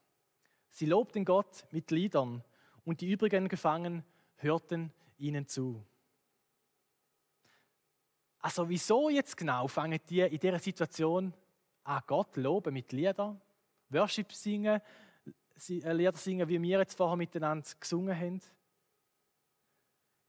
Sie 0.70 0.86
lobten 0.86 1.24
Gott 1.24 1.66
mit 1.72 1.92
Liedern 1.92 2.44
und 2.84 3.02
die 3.02 3.10
übrigen 3.10 3.48
Gefangenen 3.48 4.04
hörten 4.36 4.92
ihnen 5.18 5.48
zu. 5.48 5.84
Also 8.44 8.68
wieso 8.68 9.10
jetzt 9.10 9.38
genau 9.38 9.70
fangen 9.70 10.02
die 10.10 10.20
in 10.20 10.38
dieser 10.38 10.60
Situation 10.60 11.34
an 11.86 12.04
Gott 12.06 12.36
loben 12.36 12.74
mit 12.74 12.92
Liedern, 12.92 13.40
Worship 13.90 14.34
singen, 14.34 14.82
äh, 15.70 15.94
Lieder 15.94 16.12
singen, 16.12 16.50
wie 16.50 16.62
wir 16.62 16.80
jetzt 16.80 16.98
vorher 16.98 17.16
miteinander 17.16 17.66
gesungen 17.80 18.20
haben? 18.20 18.42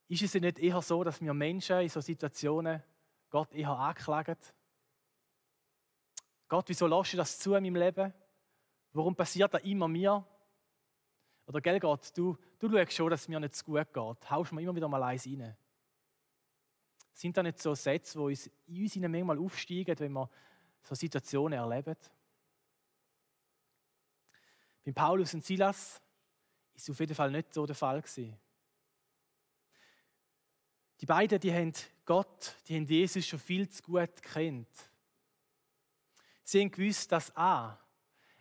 Ist 0.07 0.23
es 0.23 0.35
nicht 0.35 0.61
eher 0.61 0.81
so, 0.81 1.03
dass 1.03 1.21
wir 1.21 1.35
Menschen 1.35 1.81
in 1.81 1.89
solchen 1.89 2.07
Situationen 2.07 2.85
Gott 3.31 3.53
eher 3.53 3.71
anklagen? 3.71 4.37
Gott, 6.47 6.69
wieso 6.69 6.87
lässt 6.87 7.15
du 7.15 7.17
das 7.17 7.41
zu 7.41 7.55
in 7.55 7.65
meinem 7.65 7.77
Leben? 7.77 8.15
Warum 8.93 9.17
passiert 9.17 9.53
das 9.53 9.65
immer 9.65 9.89
mir? 9.89 10.25
Oder 11.47 11.61
gell 11.61 11.81
Gott, 11.81 12.17
du, 12.17 12.39
du 12.61 12.71
schaust 12.71 12.93
schon, 12.93 13.11
dass 13.11 13.23
es 13.23 13.29
mir 13.29 13.41
nicht 13.41 13.57
so 13.57 13.65
gut 13.65 13.93
geht. 13.93 14.31
Haust 14.31 14.53
mir 14.53 14.61
immer 14.61 14.77
wieder 14.77 14.87
mal 14.87 15.03
eins 15.03 15.27
rein. 15.27 15.57
Sind 17.15 17.37
das 17.37 17.45
nicht 17.45 17.63
so 17.63 17.75
Sätze, 17.75 18.19
die 18.19 18.25
uns 18.83 18.97
in 18.97 19.05
uns 19.05 19.09
manchmal 19.09 19.39
aufsteigen, 19.39 19.99
wenn 20.01 20.13
wir 20.13 20.29
so 20.83 20.95
Situationen 20.97 21.59
erleben? 21.59 21.97
Bei 24.85 24.93
Paulus 24.93 25.33
und 25.33 25.45
Silas 25.45 26.03
ist 26.75 26.83
es 26.83 26.91
auf 26.91 26.99
jeden 26.99 27.15
Fall 27.15 27.31
nicht 27.31 27.55
so 27.55 27.65
der 27.65 27.77
Fall. 27.77 28.03
Die 31.01 31.07
beiden, 31.07 31.41
die 31.41 31.53
haben 31.53 31.73
Gott, 32.05 32.57
die 32.67 32.77
haben 32.77 32.85
Jesus 32.85 33.27
schon 33.27 33.39
viel 33.39 33.69
zu 33.69 33.83
gut 33.83 34.21
kennt. 34.21 34.69
Sie 36.43 36.61
haben 36.61 36.71
gewusst, 36.71 37.11
dass 37.13 37.35
A, 37.37 37.79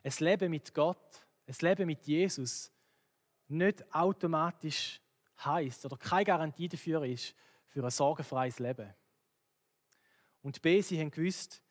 ein 0.04 0.14
Leben 0.20 0.50
mit 0.50 0.74
Gott, 0.74 1.26
ein 1.48 1.56
Leben 1.62 1.86
mit 1.86 2.06
Jesus 2.06 2.72
nicht 3.48 3.94
automatisch 3.94 5.00
heißt 5.46 5.86
oder 5.86 5.98
keine 5.98 6.26
Garantie 6.26 6.68
dafür 6.68 7.06
ist 7.06 7.36
für 7.74 7.84
ein 7.84 7.90
sorgenfreies 7.90 8.60
Leben. 8.60 8.94
Und 10.44 10.62
B, 10.62 10.80
sie 10.82 11.00
haben 11.00 11.10
gewusst, 11.10 11.64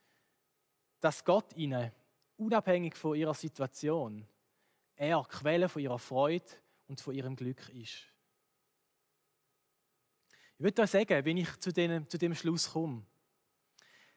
dass 0.98 1.24
Gott 1.24 1.54
ihnen, 1.54 1.92
unabhängig 2.36 2.96
von 2.96 3.14
ihrer 3.14 3.34
Situation, 3.34 4.26
er 4.96 5.22
Quelle 5.22 5.68
von 5.68 5.80
ihrer 5.80 6.00
Freude 6.00 6.44
und 6.88 7.00
von 7.00 7.14
ihrem 7.14 7.36
Glück 7.36 7.68
ist. 7.68 8.08
Ich 10.58 10.64
würde 10.64 10.82
euch 10.82 10.90
sagen, 10.90 11.24
wenn 11.24 11.36
ich 11.36 11.56
zu 11.60 11.72
dem, 11.72 12.08
zu 12.08 12.18
dem 12.18 12.34
Schluss 12.34 12.72
komme, 12.72 13.06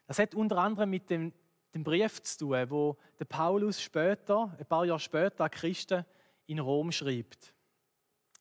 das 0.07 0.17
hat 0.17 0.33
unter 0.33 0.57
anderem 0.57 0.89
mit 0.89 1.09
dem, 1.11 1.33
dem 1.75 1.83
Brief 1.83 2.21
zu 2.23 2.39
tun, 2.39 2.69
wo 2.71 2.97
der 3.19 3.25
Paulus 3.25 3.79
später, 3.79 4.55
ein 4.57 4.65
paar 4.65 4.85
Jahre 4.85 4.99
später, 4.99 5.43
an 5.43 5.51
Christen 5.51 6.03
in 6.47 6.57
Rom 6.57 6.91
schreibt. 6.91 7.53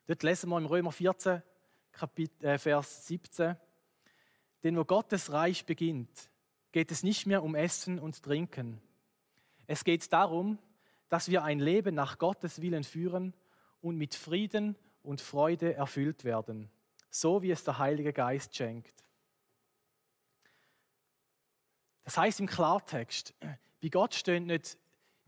Dort 0.06 0.22
lesen 0.22 0.48
wir 0.48 0.58
im 0.58 0.66
Römer 0.66 0.92
14, 0.92 1.42
Kapitel, 1.94 2.44
äh, 2.44 2.58
Vers 2.58 3.06
17. 3.06 3.56
Denn 4.62 4.76
wo 4.76 4.84
Gottes 4.84 5.32
Reich 5.32 5.64
beginnt, 5.64 6.30
geht 6.72 6.90
es 6.90 7.02
nicht 7.02 7.26
mehr 7.26 7.42
um 7.42 7.54
Essen 7.54 7.98
und 7.98 8.22
Trinken. 8.22 8.80
Es 9.66 9.84
geht 9.84 10.12
darum, 10.12 10.58
dass 11.08 11.30
wir 11.30 11.44
ein 11.44 11.60
Leben 11.60 11.94
nach 11.94 12.18
Gottes 12.18 12.60
Willen 12.60 12.84
führen 12.84 13.34
und 13.80 13.96
mit 13.96 14.14
Frieden 14.14 14.76
und 15.02 15.20
Freude 15.20 15.74
erfüllt 15.74 16.24
werden 16.24 16.70
so 17.14 17.42
wie 17.42 17.52
es 17.52 17.62
der 17.62 17.78
Heilige 17.78 18.12
Geist 18.12 18.56
schenkt. 18.56 18.92
Das 22.02 22.18
heißt 22.18 22.40
im 22.40 22.48
Klartext, 22.48 23.34
bei 23.80 23.88
Gott 23.88 24.14
stehen 24.14 24.46
nicht 24.46 24.76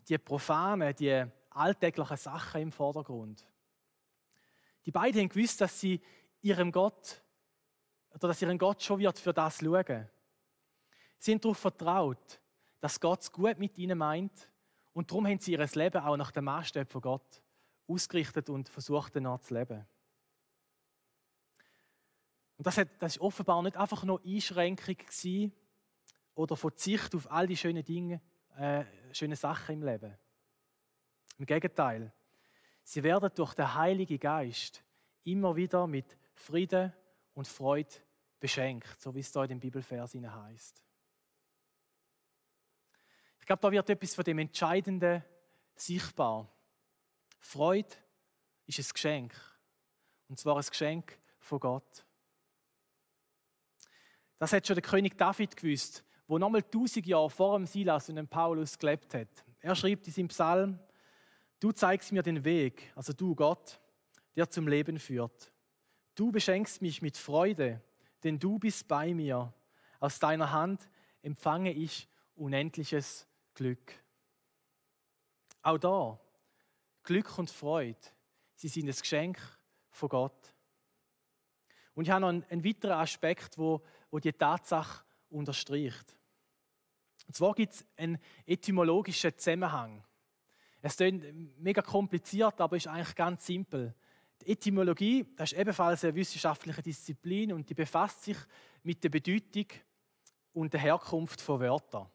die 0.08 0.18
profanen, 0.18 0.94
die 0.96 1.24
alltäglichen 1.50 2.16
Sachen 2.16 2.60
im 2.60 2.72
Vordergrund. 2.72 3.46
Die 4.84 4.90
beiden 4.90 5.20
haben 5.20 5.28
gewusst, 5.28 5.60
dass 5.60 5.80
sie 5.80 6.00
ihrem 6.46 6.70
Gott 6.70 7.22
oder 8.10 8.28
dass 8.28 8.40
ihren 8.40 8.58
Gott 8.58 8.82
schon 8.82 9.00
wird 9.00 9.18
für 9.18 9.32
das 9.32 9.58
schauen. 9.58 10.08
Sie 11.18 11.32
sind 11.32 11.44
darauf 11.44 11.58
vertraut, 11.58 12.40
dass 12.80 13.00
Gott 13.00 13.20
es 13.22 13.32
gut 13.32 13.58
mit 13.58 13.76
ihnen 13.78 13.98
meint 13.98 14.50
und 14.92 15.10
darum 15.10 15.26
haben 15.26 15.38
sie 15.38 15.52
ihr 15.52 15.66
Leben 15.74 16.02
auch 16.02 16.16
nach 16.16 16.30
dem 16.30 16.44
Maßstab 16.44 16.88
von 16.88 17.00
Gott 17.00 17.42
ausgerichtet 17.88 18.48
und 18.48 18.68
versucht, 18.68 19.14
danach 19.16 19.40
zu 19.40 19.54
leben. 19.54 19.86
Und 22.56 22.66
das, 22.66 22.78
hat, 22.78 22.88
das 23.00 23.16
ist 23.16 23.20
offenbar 23.20 23.62
nicht 23.62 23.76
einfach 23.76 24.04
nur 24.04 24.22
Einschränkung 24.24 24.96
gewesen 24.96 25.52
oder 26.34 26.56
Verzicht 26.56 27.14
auf 27.14 27.30
all 27.30 27.46
die 27.46 27.56
schönen 27.56 27.84
Dinge, 27.84 28.20
äh, 28.56 28.84
schönen 29.12 29.36
Sachen 29.36 29.74
im 29.74 29.82
Leben. 29.82 30.16
Im 31.38 31.44
Gegenteil, 31.44 32.12
sie 32.82 33.02
werden 33.02 33.30
durch 33.34 33.54
den 33.54 33.74
Heiligen 33.74 34.18
Geist 34.18 34.82
immer 35.24 35.54
wieder 35.56 35.86
mit 35.86 36.16
Frieden 36.36 36.92
und 37.34 37.48
Freude 37.48 37.94
beschenkt, 38.38 39.00
so 39.00 39.14
wie 39.14 39.20
es 39.20 39.32
da 39.32 39.42
in 39.42 39.48
dem 39.48 39.60
Bibelvers 39.60 40.14
heißt. 40.14 40.82
Ich 43.40 43.46
glaube, 43.46 43.62
da 43.62 43.72
wird 43.72 43.90
etwas 43.90 44.14
von 44.14 44.24
dem 44.24 44.38
Entscheidenden 44.38 45.24
sichtbar. 45.74 46.52
Freude 47.38 47.94
ist 48.66 48.78
ein 48.78 48.92
Geschenk. 48.92 49.34
Und 50.28 50.38
zwar 50.38 50.56
ein 50.56 50.64
Geschenk 50.64 51.18
von 51.38 51.60
Gott. 51.60 52.04
Das 54.38 54.52
hat 54.52 54.66
schon 54.66 54.74
der 54.74 54.82
König 54.82 55.16
David 55.16 55.56
gewusst, 55.56 56.04
wo 56.26 56.38
nochmal 56.38 56.62
tausend 56.62 57.06
Jahre 57.06 57.30
vor 57.30 57.56
dem 57.56 57.66
Silas 57.66 58.08
und 58.08 58.16
dem 58.16 58.28
Paulus 58.28 58.78
gelebt 58.78 59.14
hat. 59.14 59.44
Er 59.60 59.74
schreibt 59.74 60.06
in 60.06 60.12
seinem 60.12 60.28
Psalm: 60.28 60.78
Du 61.60 61.72
zeigst 61.72 62.12
mir 62.12 62.22
den 62.22 62.44
Weg, 62.44 62.92
also 62.94 63.12
du 63.12 63.34
Gott, 63.34 63.80
der 64.34 64.50
zum 64.50 64.68
Leben 64.68 64.98
führt. 64.98 65.52
Du 66.16 66.32
beschenkst 66.32 66.80
mich 66.80 67.02
mit 67.02 67.18
Freude, 67.18 67.82
denn 68.24 68.38
du 68.38 68.58
bist 68.58 68.88
bei 68.88 69.12
mir. 69.12 69.52
Aus 70.00 70.18
deiner 70.18 70.50
Hand 70.50 70.88
empfange 71.22 71.72
ich 71.72 72.08
unendliches 72.34 73.28
Glück. 73.54 73.92
Auch 75.60 75.76
da, 75.76 76.18
Glück 77.02 77.38
und 77.38 77.50
Freude, 77.50 78.00
sie 78.54 78.68
sind 78.68 78.88
ein 78.88 78.96
Geschenk 78.96 79.38
von 79.90 80.08
Gott. 80.08 80.54
Und 81.94 82.04
ich 82.04 82.10
habe 82.10 82.22
noch 82.22 82.28
einen, 82.28 82.44
einen 82.44 82.64
weiteren 82.64 82.98
Aspekt, 82.98 83.58
wo, 83.58 83.82
wo 84.10 84.18
die 84.18 84.32
Tatsache 84.32 85.04
unterstreicht. 85.28 86.16
Und 87.26 87.36
zwar 87.36 87.54
gibt 87.54 87.74
es 87.74 87.86
einen 87.96 88.18
etymologischen 88.46 89.36
Zusammenhang. 89.36 90.02
Es 90.80 90.96
klingt 90.96 91.58
mega 91.58 91.82
kompliziert, 91.82 92.58
aber 92.58 92.76
ist 92.76 92.86
eigentlich 92.86 93.14
ganz 93.14 93.44
simpel. 93.44 93.94
Die 94.42 94.52
Etymologie 94.52 95.26
das 95.36 95.52
ist 95.52 95.58
ebenfalls 95.58 96.04
eine 96.04 96.14
wissenschaftliche 96.14 96.82
Disziplin 96.82 97.52
und 97.52 97.68
die 97.68 97.74
befasst 97.74 98.24
sich 98.24 98.36
mit 98.82 99.02
der 99.02 99.08
Bedeutung 99.08 99.66
und 100.52 100.72
der 100.72 100.80
Herkunft 100.80 101.40
von 101.40 101.60
Wörtern. 101.60 102.08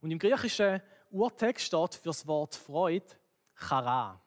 Und 0.00 0.10
im 0.10 0.18
griechischen 0.18 0.82
Urtext 1.10 1.66
steht 1.66 1.94
für 1.94 2.08
das 2.08 2.26
Wort 2.26 2.54
Freude 2.54 3.06
Chara. 3.54 4.20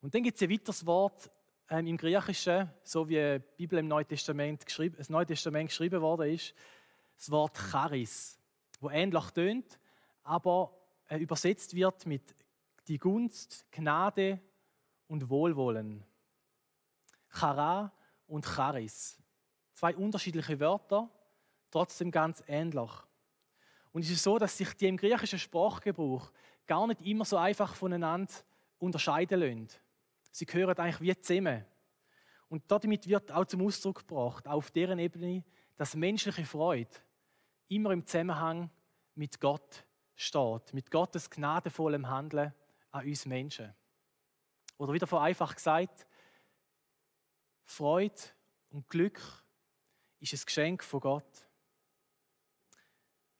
Und 0.00 0.14
dann 0.14 0.22
gibt 0.22 0.36
es 0.36 0.42
ein 0.42 0.50
weiteres 0.50 0.86
Wort 0.86 1.30
ähm, 1.70 1.86
im 1.86 1.96
Griechischen, 1.96 2.70
so 2.82 3.08
wie 3.08 3.14
die 3.16 3.42
Bibel 3.56 3.78
im 3.78 3.88
Neuen 3.88 4.06
Testament 4.06 4.64
geschrieben, 4.64 4.96
das 4.96 5.08
Neue 5.08 5.26
Testament 5.26 5.68
geschrieben 5.68 6.00
worden 6.00 6.30
ist, 6.30 6.54
das 7.16 7.30
Wort 7.30 7.56
Charis, 7.56 8.38
wo 8.80 8.90
ähnlich 8.90 9.30
tönt, 9.30 9.78
aber 10.22 10.76
äh, 11.08 11.18
übersetzt 11.18 11.74
wird 11.74 12.06
mit 12.06 12.34
die 12.86 12.98
Gunst, 12.98 13.66
Gnade 13.70 14.40
und 15.08 15.28
Wohlwollen. 15.28 16.04
Chara 17.28 17.92
und 18.26 18.44
Charis. 18.44 19.18
Zwei 19.74 19.96
unterschiedliche 19.96 20.58
Wörter, 20.60 21.10
trotzdem 21.70 22.10
ganz 22.10 22.42
ähnlich. 22.46 22.90
Und 23.92 24.04
es 24.04 24.10
ist 24.10 24.22
so, 24.22 24.38
dass 24.38 24.56
sich 24.56 24.72
die 24.74 24.86
im 24.86 24.96
griechischen 24.96 25.38
Sprachgebrauch 25.38 26.30
gar 26.66 26.86
nicht 26.86 27.02
immer 27.02 27.24
so 27.24 27.36
einfach 27.36 27.74
voneinander 27.74 28.32
unterscheiden 28.78 29.40
lassen. 29.40 29.68
Sie 30.30 30.46
gehören 30.46 30.76
eigentlich 30.76 31.00
wie 31.00 31.20
zusammen. 31.20 31.64
Und 32.48 32.64
damit 32.68 33.06
wird 33.06 33.32
auch 33.32 33.44
zum 33.44 33.62
Ausdruck 33.62 34.06
gebracht, 34.06 34.46
auf 34.46 34.70
deren 34.70 34.98
Ebene, 34.98 35.44
dass 35.76 35.94
menschliche 35.96 36.44
Freude 36.44 36.90
immer 37.68 37.90
im 37.90 38.06
Zusammenhang 38.06 38.70
mit 39.14 39.40
Gott 39.40 39.84
steht, 40.14 40.72
mit 40.72 40.90
Gottes 40.90 41.30
gnadenvollem 41.30 42.08
Handeln 42.08 42.52
an 42.90 43.06
uns 43.06 43.26
Menschen. 43.26 43.74
Oder 44.76 44.92
wieder 44.92 45.06
vereinfacht 45.06 45.56
gesagt, 45.56 46.06
Freude 47.64 48.20
und 48.70 48.88
Glück 48.88 49.20
ist 50.20 50.32
ein 50.32 50.46
Geschenk 50.46 50.82
von 50.82 51.00
Gott. 51.00 51.48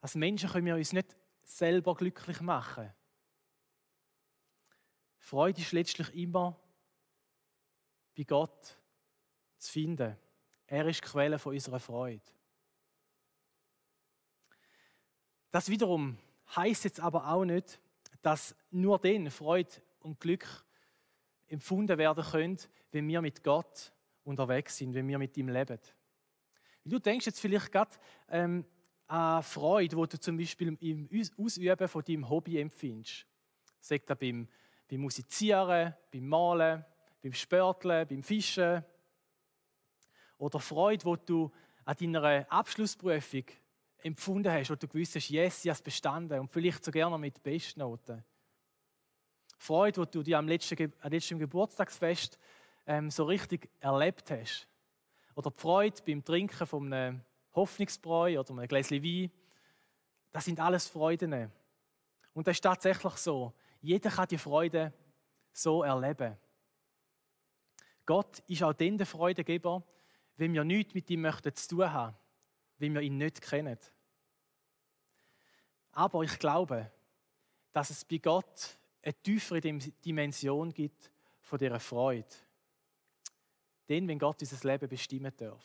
Als 0.00 0.14
Menschen 0.14 0.50
können 0.50 0.66
wir 0.66 0.76
uns 0.76 0.92
nicht 0.92 1.16
selber 1.42 1.94
glücklich 1.94 2.40
machen. 2.40 2.92
Freude 5.18 5.62
ist 5.62 5.72
letztlich 5.72 6.14
immer 6.14 6.60
bei 8.14 8.24
Gott 8.24 8.78
zu 9.58 9.72
finden. 9.72 10.16
Er 10.66 10.86
ist 10.86 11.02
die 11.02 11.08
Quelle 11.08 11.38
von 11.38 11.54
unserer 11.54 11.80
Freude. 11.80 12.22
Das 15.50 15.68
wiederum 15.68 16.18
heißt 16.54 16.84
jetzt 16.84 17.00
aber 17.00 17.28
auch 17.28 17.44
nicht, 17.44 17.80
dass 18.22 18.54
nur 18.70 18.98
dann 18.98 19.30
Freude 19.30 19.70
und 20.00 20.20
Glück 20.20 20.63
empfunden 21.48 21.98
werden 21.98 22.24
können, 22.24 22.58
wenn 22.92 23.08
wir 23.08 23.20
mit 23.20 23.42
Gott 23.42 23.92
unterwegs 24.24 24.76
sind, 24.76 24.94
wenn 24.94 25.08
wir 25.08 25.18
mit 25.18 25.36
ihm 25.36 25.48
leben. 25.48 25.78
Du 26.84 26.98
denkst 26.98 27.26
jetzt 27.26 27.40
vielleicht 27.40 27.72
gerade 27.72 27.92
ähm, 28.28 28.64
an 29.06 29.42
Freude, 29.42 29.96
die 29.96 30.08
du 30.08 30.20
zum 30.20 30.36
Beispiel 30.36 30.76
im 30.80 31.08
Ausüben 31.38 31.88
von 31.88 32.02
deinem 32.02 32.28
Hobby 32.28 32.58
empfindest. 32.58 33.26
Sagt 33.80 34.10
er 34.10 34.16
beim, 34.16 34.48
beim 34.88 35.00
Musizieren, 35.00 35.94
beim 36.10 36.28
Malen, 36.28 36.84
beim 37.22 37.32
Spörteln, 37.32 38.06
beim 38.06 38.22
Fischen. 38.22 38.84
Oder 40.38 40.60
Freude, 40.60 41.04
die 41.04 41.26
du 41.26 41.50
an 41.84 41.96
deiner 41.98 42.46
Abschlussprüfung 42.50 43.44
empfunden 43.98 44.52
hast, 44.52 44.70
wo 44.70 44.74
du 44.74 44.88
gewusst 44.88 45.16
hast, 45.16 45.30
yes, 45.30 45.64
ich 45.64 45.70
habe 45.70 45.76
es 45.76 45.82
bestanden 45.82 46.40
und 46.40 46.50
vielleicht 46.50 46.84
so 46.84 46.90
gerne 46.90 47.18
mit 47.18 47.42
Bestnoten. 47.42 48.22
Freude, 49.58 50.06
die 50.06 50.10
du 50.10 50.22
dir 50.22 50.38
am 50.38 50.48
letzten, 50.48 50.92
am 51.00 51.10
letzten 51.10 51.38
Geburtstagsfest 51.38 52.38
ähm, 52.86 53.10
so 53.10 53.24
richtig 53.24 53.68
erlebt 53.80 54.30
hast. 54.30 54.68
Oder 55.34 55.50
die 55.50 55.60
Freude 55.60 56.02
beim 56.06 56.24
Trinken 56.24 56.66
von 56.66 56.92
einem 56.92 57.20
Hoffnungsbräu 57.54 58.38
oder 58.38 58.50
einem 58.50 58.68
Gläschen 58.68 59.02
Wein. 59.02 59.30
Das 60.32 60.44
sind 60.44 60.60
alles 60.60 60.88
Freuden. 60.88 61.50
Und 62.32 62.46
das 62.46 62.56
ist 62.56 62.62
tatsächlich 62.62 63.14
so. 63.14 63.52
Jeder 63.80 64.10
kann 64.10 64.28
die 64.28 64.38
Freude 64.38 64.92
so 65.52 65.82
erleben. 65.82 66.36
Gott 68.06 68.40
ist 68.48 68.62
auch 68.62 68.72
dann 68.72 68.98
der 68.98 69.06
Freudegeber, 69.06 69.82
wenn 70.36 70.52
wir 70.52 70.64
nichts 70.64 70.94
mit 70.94 71.08
ihm 71.10 71.22
möchten 71.22 71.54
zu 71.54 71.68
tun 71.68 71.92
haben, 71.92 72.16
wenn 72.78 72.92
wir 72.92 73.00
ihn 73.00 73.16
nicht 73.16 73.40
kennen. 73.40 73.78
Aber 75.92 76.22
ich 76.22 76.38
glaube, 76.38 76.90
dass 77.72 77.90
es 77.90 78.04
bei 78.04 78.18
Gott 78.18 78.76
eine 79.04 79.14
tiefere 79.22 79.60
Dimension 79.60 80.72
gibt 80.72 81.10
von 81.40 81.58
dieser 81.58 81.78
Freude. 81.78 82.26
Denn 83.88 84.08
wenn 84.08 84.18
Gott 84.18 84.40
unser 84.40 84.68
Leben 84.68 84.88
bestimmen 84.88 85.32
darf. 85.36 85.62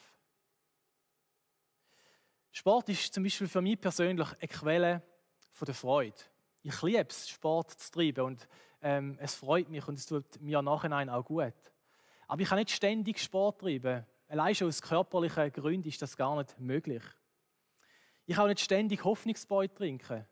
Sport 2.52 2.90
ist 2.90 3.14
zum 3.14 3.24
Beispiel 3.24 3.48
für 3.48 3.62
mich 3.62 3.80
persönlich 3.80 4.28
eine 4.28 4.48
Quelle 4.48 5.02
von 5.52 5.66
der 5.66 5.76
Freude. 5.76 6.18
Ich 6.64 6.82
liebe 6.82 7.08
es, 7.08 7.30
Sport 7.30 7.72
zu 7.72 7.92
treiben 7.92 8.26
und 8.26 8.48
ähm, 8.82 9.18
es 9.22 9.36
freut 9.36 9.70
mich 9.70 9.88
und 9.88 9.98
es 9.98 10.06
tut 10.06 10.42
mir 10.42 10.62
nachhinein 10.62 11.10
auch 11.10 11.24
gut. 11.24 11.54
Aber 12.28 12.42
ich 12.42 12.50
kann 12.50 12.60
nicht 12.60 12.72
ständig 12.72 13.20
Sport 13.20 13.62
treiben. 13.62 14.06
Allein 14.28 14.54
schon 14.54 14.68
aus 14.68 14.82
körperlichen 14.82 15.52
Gründen 15.54 15.88
ist 15.88 16.02
das 16.02 16.18
gar 16.18 16.36
nicht 16.38 16.60
möglich. 16.60 17.04
Ich 18.26 18.36
kann 18.36 18.44
auch 18.44 18.50
nicht 18.50 18.60
ständig 18.60 19.04
Hoffnungsbräu 19.04 19.68
trinken. 19.70 20.28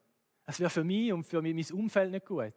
Es 0.46 0.60
wäre 0.60 0.70
für 0.70 0.84
mich 0.84 1.14
und 1.14 1.24
für 1.24 1.42
mein 1.42 1.64
Umfeld 1.72 2.12
nicht 2.12 2.26
gut. 2.26 2.54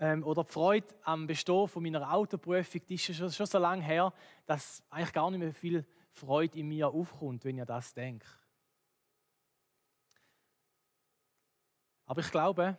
Ähm, 0.00 0.24
oder 0.24 0.44
die 0.44 0.52
Freude 0.52 0.86
am 1.02 1.26
Bestehen 1.26 1.68
von 1.68 1.82
meiner 1.82 2.12
Autoprüfung, 2.12 2.80
die 2.86 2.94
ist 2.94 3.14
schon, 3.14 3.30
schon 3.30 3.46
so 3.46 3.58
lange 3.58 3.82
her, 3.82 4.12
dass 4.46 4.82
eigentlich 4.90 5.12
gar 5.12 5.30
nicht 5.30 5.40
mehr 5.40 5.54
viel 5.54 5.86
Freude 6.10 6.58
in 6.58 6.68
mir 6.68 6.88
aufkommt, 6.88 7.44
wenn 7.44 7.58
ich 7.58 7.64
das 7.64 7.94
denke. 7.94 8.26
Aber 12.06 12.20
ich 12.20 12.30
glaube, 12.30 12.76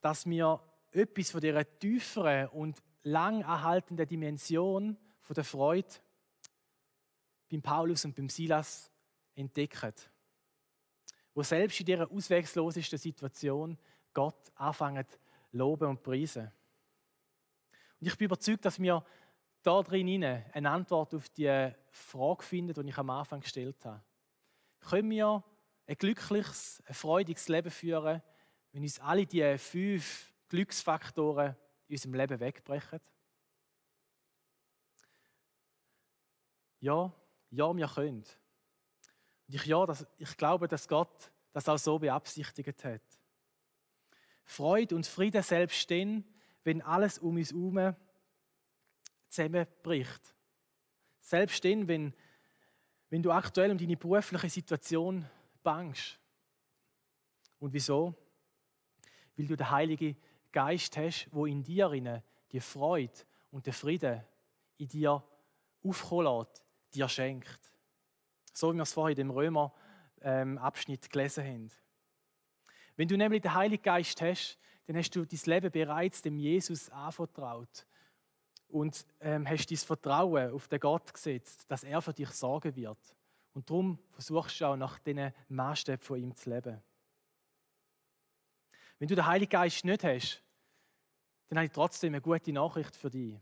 dass 0.00 0.26
wir 0.26 0.60
etwas 0.92 1.30
von 1.30 1.40
dieser 1.40 1.78
tieferen 1.78 2.48
und 2.48 2.82
lang 3.02 3.42
anhaltenden 3.42 4.06
Dimension 4.06 4.96
von 5.20 5.34
der 5.34 5.44
Freude 5.44 5.88
beim 7.50 7.62
Paulus 7.62 8.04
und 8.04 8.14
beim 8.14 8.28
Silas 8.28 8.90
entdecken. 9.34 9.94
Wo 11.34 11.42
selbst 11.42 11.80
in 11.80 11.86
dieser 11.86 12.10
ausweglosesten 12.10 12.98
Situation 12.98 13.78
Gott 14.12 14.52
anfangen 14.56 15.06
loben 15.52 15.88
und 15.88 16.02
preisen. 16.02 16.50
Und 18.00 18.06
ich 18.06 18.16
bin 18.16 18.26
überzeugt, 18.26 18.64
dass 18.64 18.80
wir 18.80 19.04
da 19.62 19.82
drin 19.82 20.24
eine 20.24 20.70
Antwort 20.70 21.14
auf 21.14 21.28
die 21.30 21.72
Frage 21.90 22.42
finden, 22.42 22.74
die 22.74 22.90
ich 22.90 22.98
am 22.98 23.10
Anfang 23.10 23.40
gestellt 23.40 23.84
habe. 23.84 24.02
Können 24.80 25.10
wir 25.10 25.42
ein 25.86 25.96
glückliches, 25.96 26.82
ein 26.86 26.94
freudiges 26.94 27.48
Leben 27.48 27.70
führen, 27.70 28.22
wenn 28.72 28.82
uns 28.82 29.00
alle 29.00 29.26
diese 29.26 29.58
fünf 29.58 30.32
Glücksfaktoren 30.48 31.56
in 31.88 31.94
unserem 31.94 32.14
Leben 32.14 32.40
wegbrechen? 32.40 33.00
Ja, 36.80 37.12
ja, 37.50 37.76
wir 37.76 37.88
können. 37.88 38.24
Und 39.48 39.54
ich, 39.54 39.64
ja, 39.66 39.84
das, 39.84 40.06
ich 40.18 40.36
glaube, 40.36 40.68
dass 40.68 40.86
Gott 40.86 41.32
das 41.52 41.68
auch 41.68 41.78
so 41.78 41.98
beabsichtigt 41.98 42.84
hat. 42.84 43.02
Freude 44.44 44.94
und 44.94 45.06
Frieden 45.06 45.42
selbst 45.42 45.90
dann, 45.90 46.24
wenn 46.68 46.82
alles 46.82 47.18
um 47.18 47.36
uns 47.36 47.50
herum 47.50 47.96
zusammenbricht. 49.30 50.34
Selbst 51.18 51.64
dann, 51.64 51.88
wenn, 51.88 52.12
wenn 53.08 53.22
du 53.22 53.32
aktuell 53.32 53.70
um 53.70 53.78
deine 53.78 53.96
berufliche 53.96 54.50
Situation 54.50 55.24
bangst. 55.62 56.20
Und 57.58 57.72
wieso? 57.72 58.14
Weil 59.34 59.46
du 59.46 59.56
den 59.56 59.70
Heiligen 59.70 60.14
Geist 60.52 60.94
hast, 60.98 61.28
wo 61.32 61.46
in 61.46 61.62
dir 61.62 62.22
die 62.52 62.60
Freude 62.60 63.14
und 63.50 63.64
der 63.64 63.72
Frieden 63.72 64.22
in 64.76 64.88
dir 64.88 65.24
aufkommen 65.82 66.26
lässt, 66.26 66.62
dir 66.92 67.08
schenkt. 67.08 67.72
So 68.52 68.74
wie 68.74 68.76
wir 68.76 68.82
es 68.82 68.92
vorhin 68.92 69.16
in 69.16 69.28
dem 69.28 69.30
Römer-Abschnitt 69.30 71.04
ähm, 71.06 71.10
gelesen 71.10 71.44
haben. 71.46 71.70
Wenn 72.94 73.08
du 73.08 73.16
nämlich 73.16 73.40
den 73.40 73.54
Heiligen 73.54 73.82
Geist 73.82 74.20
hast, 74.20 74.58
dann 74.88 74.96
hast 74.96 75.14
du 75.14 75.26
dein 75.26 75.40
Leben 75.44 75.70
bereits 75.70 76.22
dem 76.22 76.38
Jesus 76.38 76.88
anvertraut 76.88 77.86
und 78.68 79.04
ähm, 79.20 79.46
hast 79.46 79.70
dein 79.70 79.76
Vertrauen 79.76 80.50
auf 80.50 80.66
den 80.66 80.80
Gott 80.80 81.12
gesetzt, 81.12 81.70
dass 81.70 81.84
er 81.84 82.00
für 82.00 82.14
dich 82.14 82.30
sorgen 82.30 82.74
wird. 82.74 82.98
Und 83.52 83.68
darum 83.68 83.98
versuchst 84.08 84.58
du 84.58 84.64
auch 84.64 84.76
nach 84.76 84.98
diesen 85.00 85.30
Maßstäben 85.50 86.02
von 86.02 86.18
ihm 86.18 86.34
zu 86.34 86.48
leben. 86.48 86.82
Wenn 88.98 89.08
du 89.08 89.14
den 89.14 89.26
Heiligen 89.26 89.50
Geist 89.50 89.84
nicht 89.84 90.04
hast, 90.04 90.42
dann 91.48 91.58
habe 91.58 91.66
ich 91.66 91.72
trotzdem 91.72 92.14
eine 92.14 92.22
gute 92.22 92.52
Nachricht 92.54 92.96
für 92.96 93.10
dich. 93.10 93.38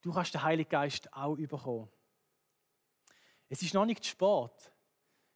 Du 0.00 0.14
kannst 0.14 0.32
den 0.32 0.42
Heiligen 0.42 0.70
Geist 0.70 1.12
auch 1.12 1.36
überkommen. 1.36 1.90
Es 3.50 3.60
ist 3.60 3.74
noch 3.74 3.84
nicht 3.84 4.06
Sport. 4.06 4.72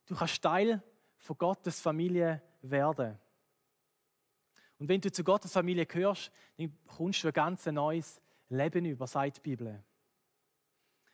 Du 0.06 0.16
kannst 0.16 0.40
Teil 0.40 0.82
von 1.18 1.36
Gottes 1.36 1.82
Familie 1.82 2.40
werden. 2.62 3.18
Und 4.82 4.88
wenn 4.88 5.00
du 5.00 5.12
zu 5.12 5.22
Gottes 5.22 5.52
Familie 5.52 5.86
gehörst, 5.86 6.32
dann 6.56 6.76
kommst 6.88 7.22
du 7.22 7.28
ein 7.28 7.32
ganz 7.32 7.66
neues 7.66 8.20
Leben 8.48 8.84
über, 8.84 9.06
sagt 9.06 9.36
die 9.36 9.40
Bibel. 9.40 9.80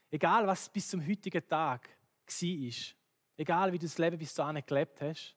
Egal, 0.09 0.47
was 0.47 0.69
bis 0.69 0.87
zum 0.87 1.07
heutigen 1.07 1.47
Tag 1.47 1.87
war, 1.87 2.71
egal 3.37 3.71
wie 3.71 3.77
du 3.77 3.85
das 3.85 3.99
Leben 3.99 4.17
bis 4.17 4.33
dahin 4.33 4.65
gelebt 4.65 4.99
hast, 5.01 5.35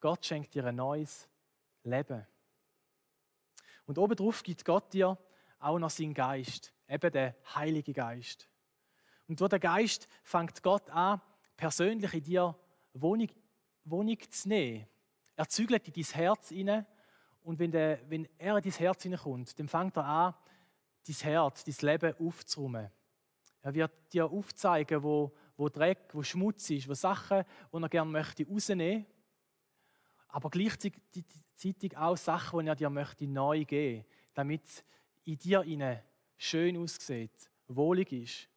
Gott 0.00 0.26
schenkt 0.26 0.52
dir 0.52 0.64
ein 0.64 0.74
neues 0.74 1.28
Leben. 1.84 2.26
Und 3.84 3.98
obendrauf 3.98 4.42
gibt 4.42 4.64
Gott 4.64 4.92
dir 4.92 5.16
auch 5.60 5.78
noch 5.78 5.90
seinen 5.90 6.12
Geist, 6.12 6.74
eben 6.88 7.12
den 7.12 7.34
Heiligen 7.54 7.94
Geist. 7.94 8.48
Und 9.28 9.40
durch 9.40 9.50
den 9.50 9.60
Geist 9.60 10.08
fängt 10.24 10.60
Gott 10.60 10.90
an, 10.90 11.20
persönlich 11.56 12.12
in 12.14 12.22
dir 12.24 12.58
Wohnung, 12.94 13.28
Wohnung 13.84 14.18
zu 14.28 14.48
nehmen. 14.48 14.88
Er 15.36 15.48
zügelt 15.48 15.86
in 15.86 15.94
dein 15.94 16.04
Herz 16.12 16.48
hinein 16.48 16.84
und 17.46 17.60
wenn, 17.60 17.70
der, 17.70 18.00
wenn 18.10 18.28
er 18.38 18.56
in 18.56 18.62
dein 18.64 18.72
Herz 18.72 19.04
hineinkommt, 19.04 19.56
dann 19.56 19.68
fängt 19.68 19.96
er 19.96 20.04
an, 20.04 20.34
dein 21.06 21.14
Herz, 21.14 21.62
dein 21.62 21.92
Leben 21.92 22.14
aufzuräumen. 22.18 22.90
Er 23.62 23.72
wird 23.72 23.92
dir 24.12 24.26
aufzeigen, 24.26 25.00
wo, 25.00 25.32
wo 25.56 25.68
Dreck, 25.68 26.08
wo 26.12 26.24
Schmutz 26.24 26.70
ist, 26.70 26.88
wo 26.88 26.94
Sachen, 26.94 27.44
die 27.72 27.76
er 27.80 27.88
gerne 27.88 28.10
möchte 28.10 28.44
rausnehmen, 28.44 29.06
aber 30.26 30.50
gleichzeitig 30.50 31.96
auch 31.96 32.16
Sachen, 32.16 32.64
die 32.64 32.66
er 32.66 32.74
dir 32.74 32.90
möchte 32.90 33.28
neu 33.28 33.64
geben, 33.64 34.04
damit 34.34 34.84
in 35.22 35.38
dir 35.38 36.02
schön 36.36 36.76
aussieht, 36.76 37.48
wohlig 37.68 38.10
ist, 38.10 38.48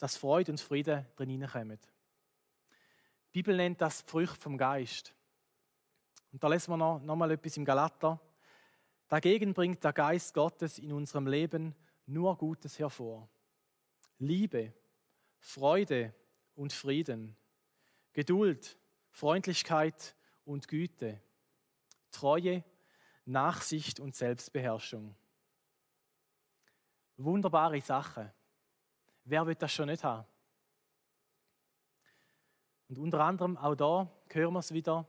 dass 0.00 0.16
Freude 0.16 0.50
und 0.50 0.60
Frieden 0.60 1.06
drin 1.14 1.30
hineinkommen. 1.30 1.78
Die 3.28 3.38
Bibel 3.38 3.56
nennt 3.56 3.80
das 3.80 4.04
die 4.04 4.10
Früchte 4.10 4.40
vom 4.40 4.58
Geist. 4.58 5.14
Und 6.32 6.42
da 6.42 6.48
lesen 6.48 6.72
wir 6.72 6.76
noch, 6.76 7.00
noch 7.00 7.16
mal 7.16 7.30
etwas 7.30 7.56
im 7.56 7.64
Galater. 7.64 8.20
Dagegen 9.08 9.52
bringt 9.52 9.82
der 9.82 9.92
Geist 9.92 10.34
Gottes 10.34 10.78
in 10.78 10.92
unserem 10.92 11.26
Leben 11.26 11.74
nur 12.06 12.36
Gutes 12.36 12.78
hervor. 12.78 13.28
Liebe, 14.18 14.72
Freude 15.38 16.14
und 16.54 16.72
Frieden, 16.72 17.36
Geduld, 18.12 18.78
Freundlichkeit 19.10 20.14
und 20.44 20.68
Güte, 20.68 21.20
Treue, 22.10 22.64
Nachsicht 23.24 24.00
und 24.00 24.14
Selbstbeherrschung. 24.14 25.14
Wunderbare 27.16 27.80
Sache. 27.80 28.32
Wer 29.24 29.46
will 29.46 29.54
das 29.54 29.72
schon 29.72 29.88
nicht 29.88 30.04
haben? 30.04 30.26
Und 32.88 32.98
unter 32.98 33.20
anderem 33.20 33.56
auch 33.56 33.74
da 33.74 34.10
hören 34.30 34.54
wir 34.54 34.60
es 34.60 34.72
wieder: 34.72 35.06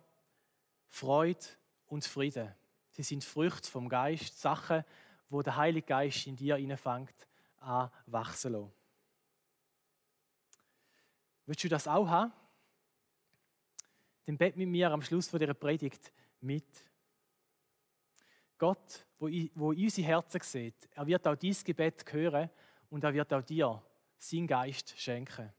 Freude 0.92 1.40
und 1.88 2.06
Frieden. 2.06 2.54
Sie 2.92 3.04
sind 3.04 3.24
Früchte 3.24 3.72
vom 3.72 3.90
Geist, 3.90 4.40
Sachen, 4.40 4.84
wo 5.30 5.42
der 5.42 5.56
Heilige 5.56 5.88
Geist 5.88 6.28
in 6.28 6.36
dir 6.36 6.78
fängt 6.78 7.28
an 7.60 7.90
wachsen 8.06 8.52
lassen. 8.52 8.72
Willst 11.46 11.64
du 11.64 11.70
das 11.70 11.88
auch 11.88 12.08
haben? 12.08 12.34
Dann 14.26 14.38
bett 14.38 14.58
mit 14.58 14.68
mir 14.68 14.92
am 14.92 15.02
Schluss 15.02 15.30
dieser 15.30 15.54
Predigt 15.54 16.12
mit. 16.42 16.68
Gott, 18.58 19.06
wo 19.18 19.28
wo 19.56 19.70
unsere 19.70 20.08
Herzen 20.08 20.42
sieht, 20.42 20.90
er 20.92 21.08
wird 21.08 21.26
auch 21.26 21.36
dieses 21.36 21.64
Gebet 21.64 22.04
hören 22.12 22.50
und 22.90 23.04
er 23.04 23.14
wird 23.14 23.34
auch 23.34 23.42
dir 23.42 23.82
seinen 24.18 24.48
Geist 24.48 24.94
schenken. 25.00 25.52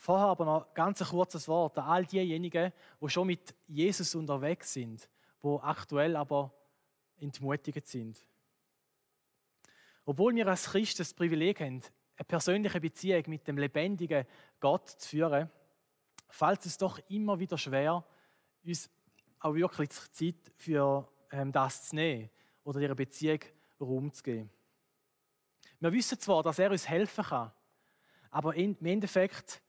Vorher 0.00 0.28
aber 0.28 0.46
noch 0.46 0.72
ganz 0.72 1.02
ein 1.02 1.08
kurzes 1.08 1.46
Wort 1.46 1.76
an 1.76 1.84
all 1.84 2.06
diejenigen, 2.06 2.72
die 3.02 3.08
schon 3.10 3.26
mit 3.26 3.54
Jesus 3.68 4.14
unterwegs 4.14 4.72
sind, 4.72 5.06
die 5.42 5.58
aktuell 5.60 6.16
aber 6.16 6.54
entmutigt 7.18 7.86
sind. 7.86 8.18
Obwohl 10.06 10.34
wir 10.34 10.46
als 10.46 10.70
Christen 10.70 11.02
das 11.02 11.12
Privileg 11.12 11.60
haben, 11.60 11.82
eine 12.16 12.24
persönliche 12.26 12.80
Beziehung 12.80 13.24
mit 13.26 13.46
dem 13.46 13.58
lebendigen 13.58 14.24
Gott 14.58 14.88
zu 14.88 15.06
führen, 15.06 15.50
fällt 16.30 16.64
es 16.64 16.78
doch 16.78 16.98
immer 17.10 17.38
wieder 17.38 17.58
schwer, 17.58 18.02
uns 18.64 18.88
auch 19.38 19.54
wirklich 19.54 19.90
Zeit 19.90 20.50
für 20.56 21.06
ähm, 21.30 21.52
das 21.52 21.90
zu 21.90 21.96
nehmen 21.96 22.30
oder 22.64 22.80
ihrer 22.80 22.94
Beziehung 22.94 23.40
Raum 23.78 24.10
zu 24.14 24.22
geben. 24.22 24.50
Wir 25.78 25.92
wissen 25.92 26.18
zwar, 26.18 26.42
dass 26.42 26.58
er 26.58 26.70
uns 26.70 26.88
helfen 26.88 27.22
kann, 27.22 27.52
aber 28.30 28.54
im 28.54 28.78
Endeffekt 28.82 29.60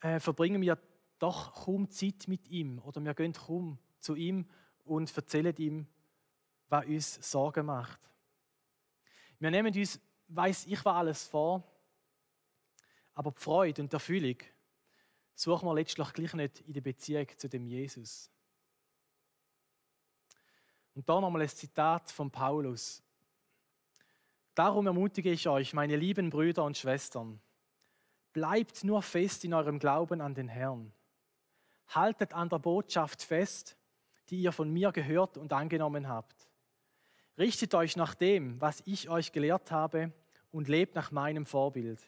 äh, 0.00 0.20
verbringen 0.20 0.62
wir 0.62 0.78
doch 1.18 1.64
kaum 1.64 1.90
Zeit 1.90 2.26
mit 2.26 2.48
ihm 2.48 2.78
oder 2.80 3.02
wir 3.04 3.14
gehen 3.14 3.32
kaum 3.32 3.78
zu 3.98 4.14
ihm 4.14 4.48
und 4.84 5.14
erzählen 5.16 5.54
ihm, 5.56 5.86
was 6.68 6.86
uns 6.86 7.30
Sorgen 7.30 7.66
macht. 7.66 8.00
Wir 9.38 9.50
nehmen 9.50 9.74
uns, 9.74 10.00
weiß 10.28 10.66
ich 10.66 10.84
was 10.84 10.94
alles 10.94 11.26
vor, 11.26 11.62
aber 13.14 13.32
die 13.32 13.40
Freude 13.40 13.82
und 13.82 13.92
Erfüllung 13.92 14.36
suchen 15.34 15.66
wir 15.66 15.74
letztlich 15.74 16.12
gleich 16.12 16.34
nicht 16.34 16.60
in 16.60 16.72
der 16.72 16.80
Beziehung 16.80 17.26
zu 17.36 17.48
dem 17.48 17.66
Jesus. 17.66 18.30
Und 20.94 21.08
da 21.08 21.20
nochmal 21.20 21.42
ein 21.42 21.48
Zitat 21.48 22.10
von 22.10 22.30
Paulus. 22.30 23.02
Darum 24.54 24.86
ermutige 24.86 25.30
ich 25.30 25.48
euch, 25.48 25.72
meine 25.72 25.96
lieben 25.96 26.28
Brüder 26.30 26.64
und 26.64 26.76
Schwestern, 26.76 27.40
bleibt 28.32 28.84
nur 28.84 29.02
fest 29.02 29.44
in 29.44 29.54
eurem 29.54 29.78
Glauben 29.78 30.20
an 30.20 30.34
den 30.34 30.48
Herrn. 30.48 30.92
Haltet 31.88 32.32
an 32.32 32.48
der 32.48 32.58
Botschaft 32.58 33.22
fest, 33.22 33.76
die 34.28 34.42
ihr 34.42 34.52
von 34.52 34.70
mir 34.70 34.92
gehört 34.92 35.36
und 35.36 35.52
angenommen 35.52 36.08
habt. 36.08 36.48
Richtet 37.38 37.74
euch 37.74 37.96
nach 37.96 38.14
dem, 38.14 38.60
was 38.60 38.82
ich 38.86 39.08
euch 39.08 39.32
gelehrt 39.32 39.70
habe, 39.70 40.12
und 40.52 40.68
lebt 40.68 40.94
nach 40.94 41.10
meinem 41.10 41.46
Vorbild. 41.46 42.00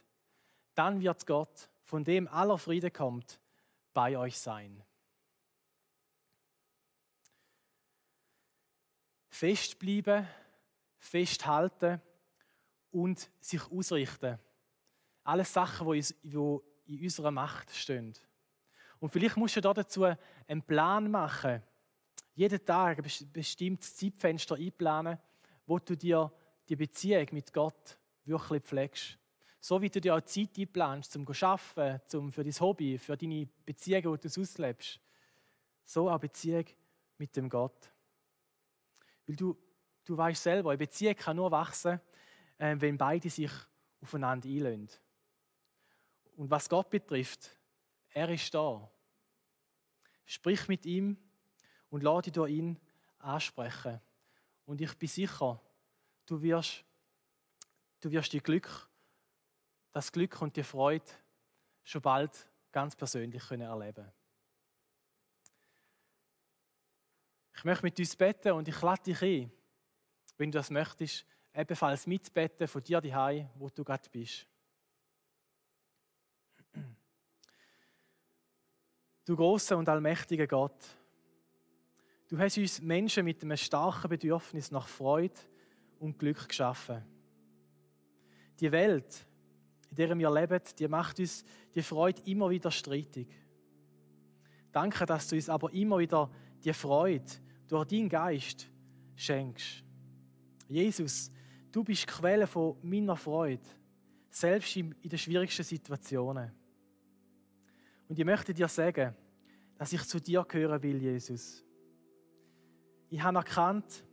Dann 0.74 1.00
wird 1.00 1.26
Gott, 1.26 1.68
von 1.84 2.04
dem 2.04 2.28
aller 2.28 2.58
Friede 2.58 2.90
kommt, 2.90 3.40
bei 3.92 4.16
euch 4.16 4.38
sein. 4.38 4.82
Festbleiben, 9.28 10.26
festhalten 10.98 12.00
und 12.90 13.30
sich 13.40 13.70
ausrichten. 13.70 14.38
Alles 15.24 15.52
Sachen, 15.52 15.90
die 15.92 16.60
in 16.86 17.02
unserer 17.02 17.30
Macht 17.30 17.70
stehen. 17.70 18.14
Und 18.98 19.10
vielleicht 19.10 19.36
musst 19.36 19.56
du 19.56 19.60
dazu 19.60 20.04
einen 20.04 20.62
Plan 20.62 21.10
machen. 21.10 21.62
Jeden 22.34 22.64
Tag 22.64 22.98
ein 22.98 23.32
bestimmtes 23.32 23.96
Zeitfenster 23.96 24.56
einplanen, 24.56 25.18
wo 25.66 25.78
du 25.78 25.96
dir 25.96 26.32
die 26.68 26.76
Beziehung 26.76 27.26
mit 27.32 27.52
Gott 27.52 27.98
wirklich 28.24 28.62
pflegst. 28.62 29.18
So 29.60 29.80
wie 29.80 29.90
du 29.90 30.00
dir 30.00 30.16
auch 30.16 30.22
Zeit 30.22 30.58
einplanst, 30.58 31.12
zum 31.12 31.26
zu 31.26 31.46
arbeiten, 31.46 32.32
für 32.32 32.42
dein 32.42 32.52
Hobby, 32.52 32.98
für 32.98 33.16
deine 33.16 33.48
Beziehungen, 33.64 34.18
die 34.20 34.28
du 34.28 34.40
auslebst. 34.40 35.00
So 35.84 36.10
auch 36.10 36.18
Beziehung 36.18 36.64
mit 37.18 37.36
dem 37.36 37.48
Gott. 37.48 37.92
Weil 39.26 39.36
du, 39.36 39.56
du 40.04 40.16
weißt 40.16 40.42
selber, 40.42 40.70
eine 40.70 40.78
Beziehung 40.78 41.14
kann 41.14 41.36
nur 41.36 41.50
wachsen, 41.50 42.00
äh, 42.58 42.76
wenn 42.78 42.96
beide 42.96 43.30
sich 43.30 43.50
aufeinander 44.00 44.48
einlösen. 44.48 44.88
Und 46.36 46.50
was 46.50 46.68
Gott 46.68 46.90
betrifft, 46.90 47.50
er 48.10 48.28
ist 48.28 48.52
da. 48.54 48.90
Sprich 50.24 50.68
mit 50.68 50.86
ihm 50.86 51.16
und 51.90 52.02
lade 52.02 52.22
dich 52.22 52.32
durch 52.32 52.52
ihn 52.52 52.80
ansprechen. 53.18 54.00
Und 54.64 54.80
ich 54.80 54.96
bin 54.98 55.08
sicher, 55.08 55.60
du 56.26 56.40
wirst, 56.42 56.84
du 58.00 58.10
wirst 58.10 58.32
die 58.32 58.40
Glück, 58.40 58.88
das 59.92 60.10
Glück 60.10 60.40
und 60.40 60.56
die 60.56 60.62
Freude 60.62 61.04
schon 61.84 62.02
bald 62.02 62.48
ganz 62.70 62.96
persönlich 62.96 63.46
können 63.46 63.68
erleben 63.68 64.10
Ich 67.54 67.64
möchte 67.64 67.84
mit 67.84 67.98
uns 67.98 68.16
beten 68.16 68.52
und 68.52 68.66
ich 68.66 68.80
lade 68.80 69.02
dich 69.02 69.22
ein, 69.22 69.52
wenn 70.36 70.50
du 70.50 70.58
das 70.58 70.70
möchtest, 70.70 71.24
ebenfalls 71.54 72.06
mitbeten 72.06 72.66
von 72.66 72.82
dir 72.82 73.00
daheim, 73.00 73.48
wo 73.54 73.68
du 73.68 73.84
gerade 73.84 74.08
bist. 74.10 74.48
Du 79.24 79.36
großer 79.36 79.76
und 79.76 79.88
allmächtiger 79.88 80.46
Gott, 80.46 80.84
du 82.28 82.38
hast 82.38 82.58
uns 82.58 82.80
Menschen 82.80 83.24
mit 83.24 83.42
einem 83.42 83.56
starken 83.56 84.08
Bedürfnis 84.08 84.70
nach 84.72 84.88
Freude 84.88 85.38
und 86.00 86.18
Glück 86.18 86.48
geschaffen. 86.48 87.04
Die 88.58 88.72
Welt, 88.72 89.26
in 89.90 89.96
der 89.96 90.18
wir 90.18 90.30
leben, 90.30 90.60
die 90.76 90.88
macht 90.88 91.20
uns 91.20 91.44
die 91.74 91.82
Freude 91.82 92.22
immer 92.24 92.50
wieder 92.50 92.70
streitig. 92.70 93.28
Danke, 94.72 95.06
dass 95.06 95.28
du 95.28 95.36
uns 95.36 95.48
aber 95.48 95.72
immer 95.72 95.98
wieder 95.98 96.30
die 96.64 96.72
Freude 96.72 97.30
durch 97.68 97.86
deinen 97.86 98.08
Geist 98.08 98.68
schenkst. 99.14 99.84
Jesus, 100.68 101.30
du 101.70 101.84
bist 101.84 102.02
die 102.02 102.06
Quelle 102.06 102.46
von 102.46 102.76
meiner 102.82 103.16
Freude, 103.16 103.62
selbst 104.30 104.76
in 104.76 104.94
den 105.02 105.18
schwierigsten 105.18 105.64
Situationen. 105.64 106.61
Und 108.12 108.18
ich 108.18 108.26
möchte 108.26 108.52
dir 108.52 108.68
sagen, 108.68 109.14
dass 109.78 109.90
ich 109.90 110.02
zu 110.02 110.20
dir 110.20 110.44
gehören 110.46 110.82
will, 110.82 111.00
Jesus. 111.00 111.64
Ich 113.08 113.22
habe 113.22 113.38
erkannt, 113.38 114.04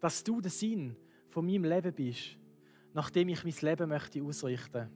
dass 0.00 0.22
du 0.22 0.42
der 0.42 0.50
Sinn 0.50 0.94
von 1.30 1.46
meinem 1.46 1.64
Leben 1.64 1.94
bist, 1.94 2.36
nachdem 2.92 3.30
ich 3.30 3.42
mein 3.42 3.54
Leben 3.58 3.88
möchte 3.88 4.22
ausrichten. 4.22 4.90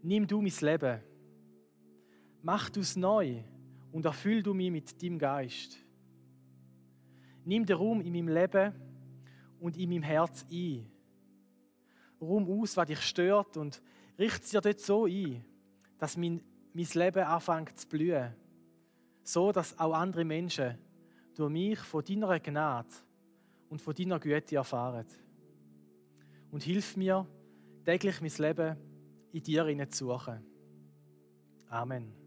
Nimm 0.00 0.28
du 0.28 0.40
mein 0.40 0.52
Leben, 0.60 1.00
mach 2.40 2.70
du 2.70 2.78
es 2.78 2.94
neu 2.94 3.42
und 3.90 4.04
erfüll 4.04 4.40
du 4.40 4.54
mich 4.54 4.70
mit 4.70 5.02
deinem 5.02 5.18
Geist. 5.18 5.76
Nimm 7.44 7.66
den 7.66 7.78
Raum 7.78 8.00
in 8.00 8.12
meinem 8.12 8.28
Leben 8.28 8.74
und 9.58 9.76
in 9.76 9.88
meinem 9.88 10.04
Herz 10.04 10.46
ein. 10.52 10.88
Raum 12.20 12.48
aus, 12.48 12.76
was 12.76 12.86
dich 12.86 13.00
stört 13.00 13.56
und 13.56 13.82
richte 14.16 14.44
es 14.44 14.50
dir 14.50 14.60
dort 14.60 14.78
so 14.78 15.06
ein, 15.06 15.44
dass 15.98 16.16
mein, 16.16 16.40
mein 16.74 16.88
Leben 16.94 17.24
anfängt 17.24 17.78
zu 17.78 17.88
blühen. 17.88 18.34
So, 19.24 19.52
dass 19.52 19.78
auch 19.78 19.94
andere 19.94 20.24
Menschen 20.24 20.78
durch 21.34 21.50
mich 21.50 21.78
von 21.78 22.04
deiner 22.04 22.40
Gnade 22.40 22.88
und 23.68 23.80
von 23.80 23.94
deiner 23.94 24.18
Güte 24.18 24.56
erfahren. 24.56 25.06
Und 26.50 26.62
hilf 26.62 26.96
mir, 26.96 27.26
täglich 27.84 28.20
mein 28.20 28.32
Leben 28.36 28.76
in 29.32 29.42
dir 29.42 29.90
zu 29.90 30.06
suchen. 30.06 30.44
Amen. 31.68 32.21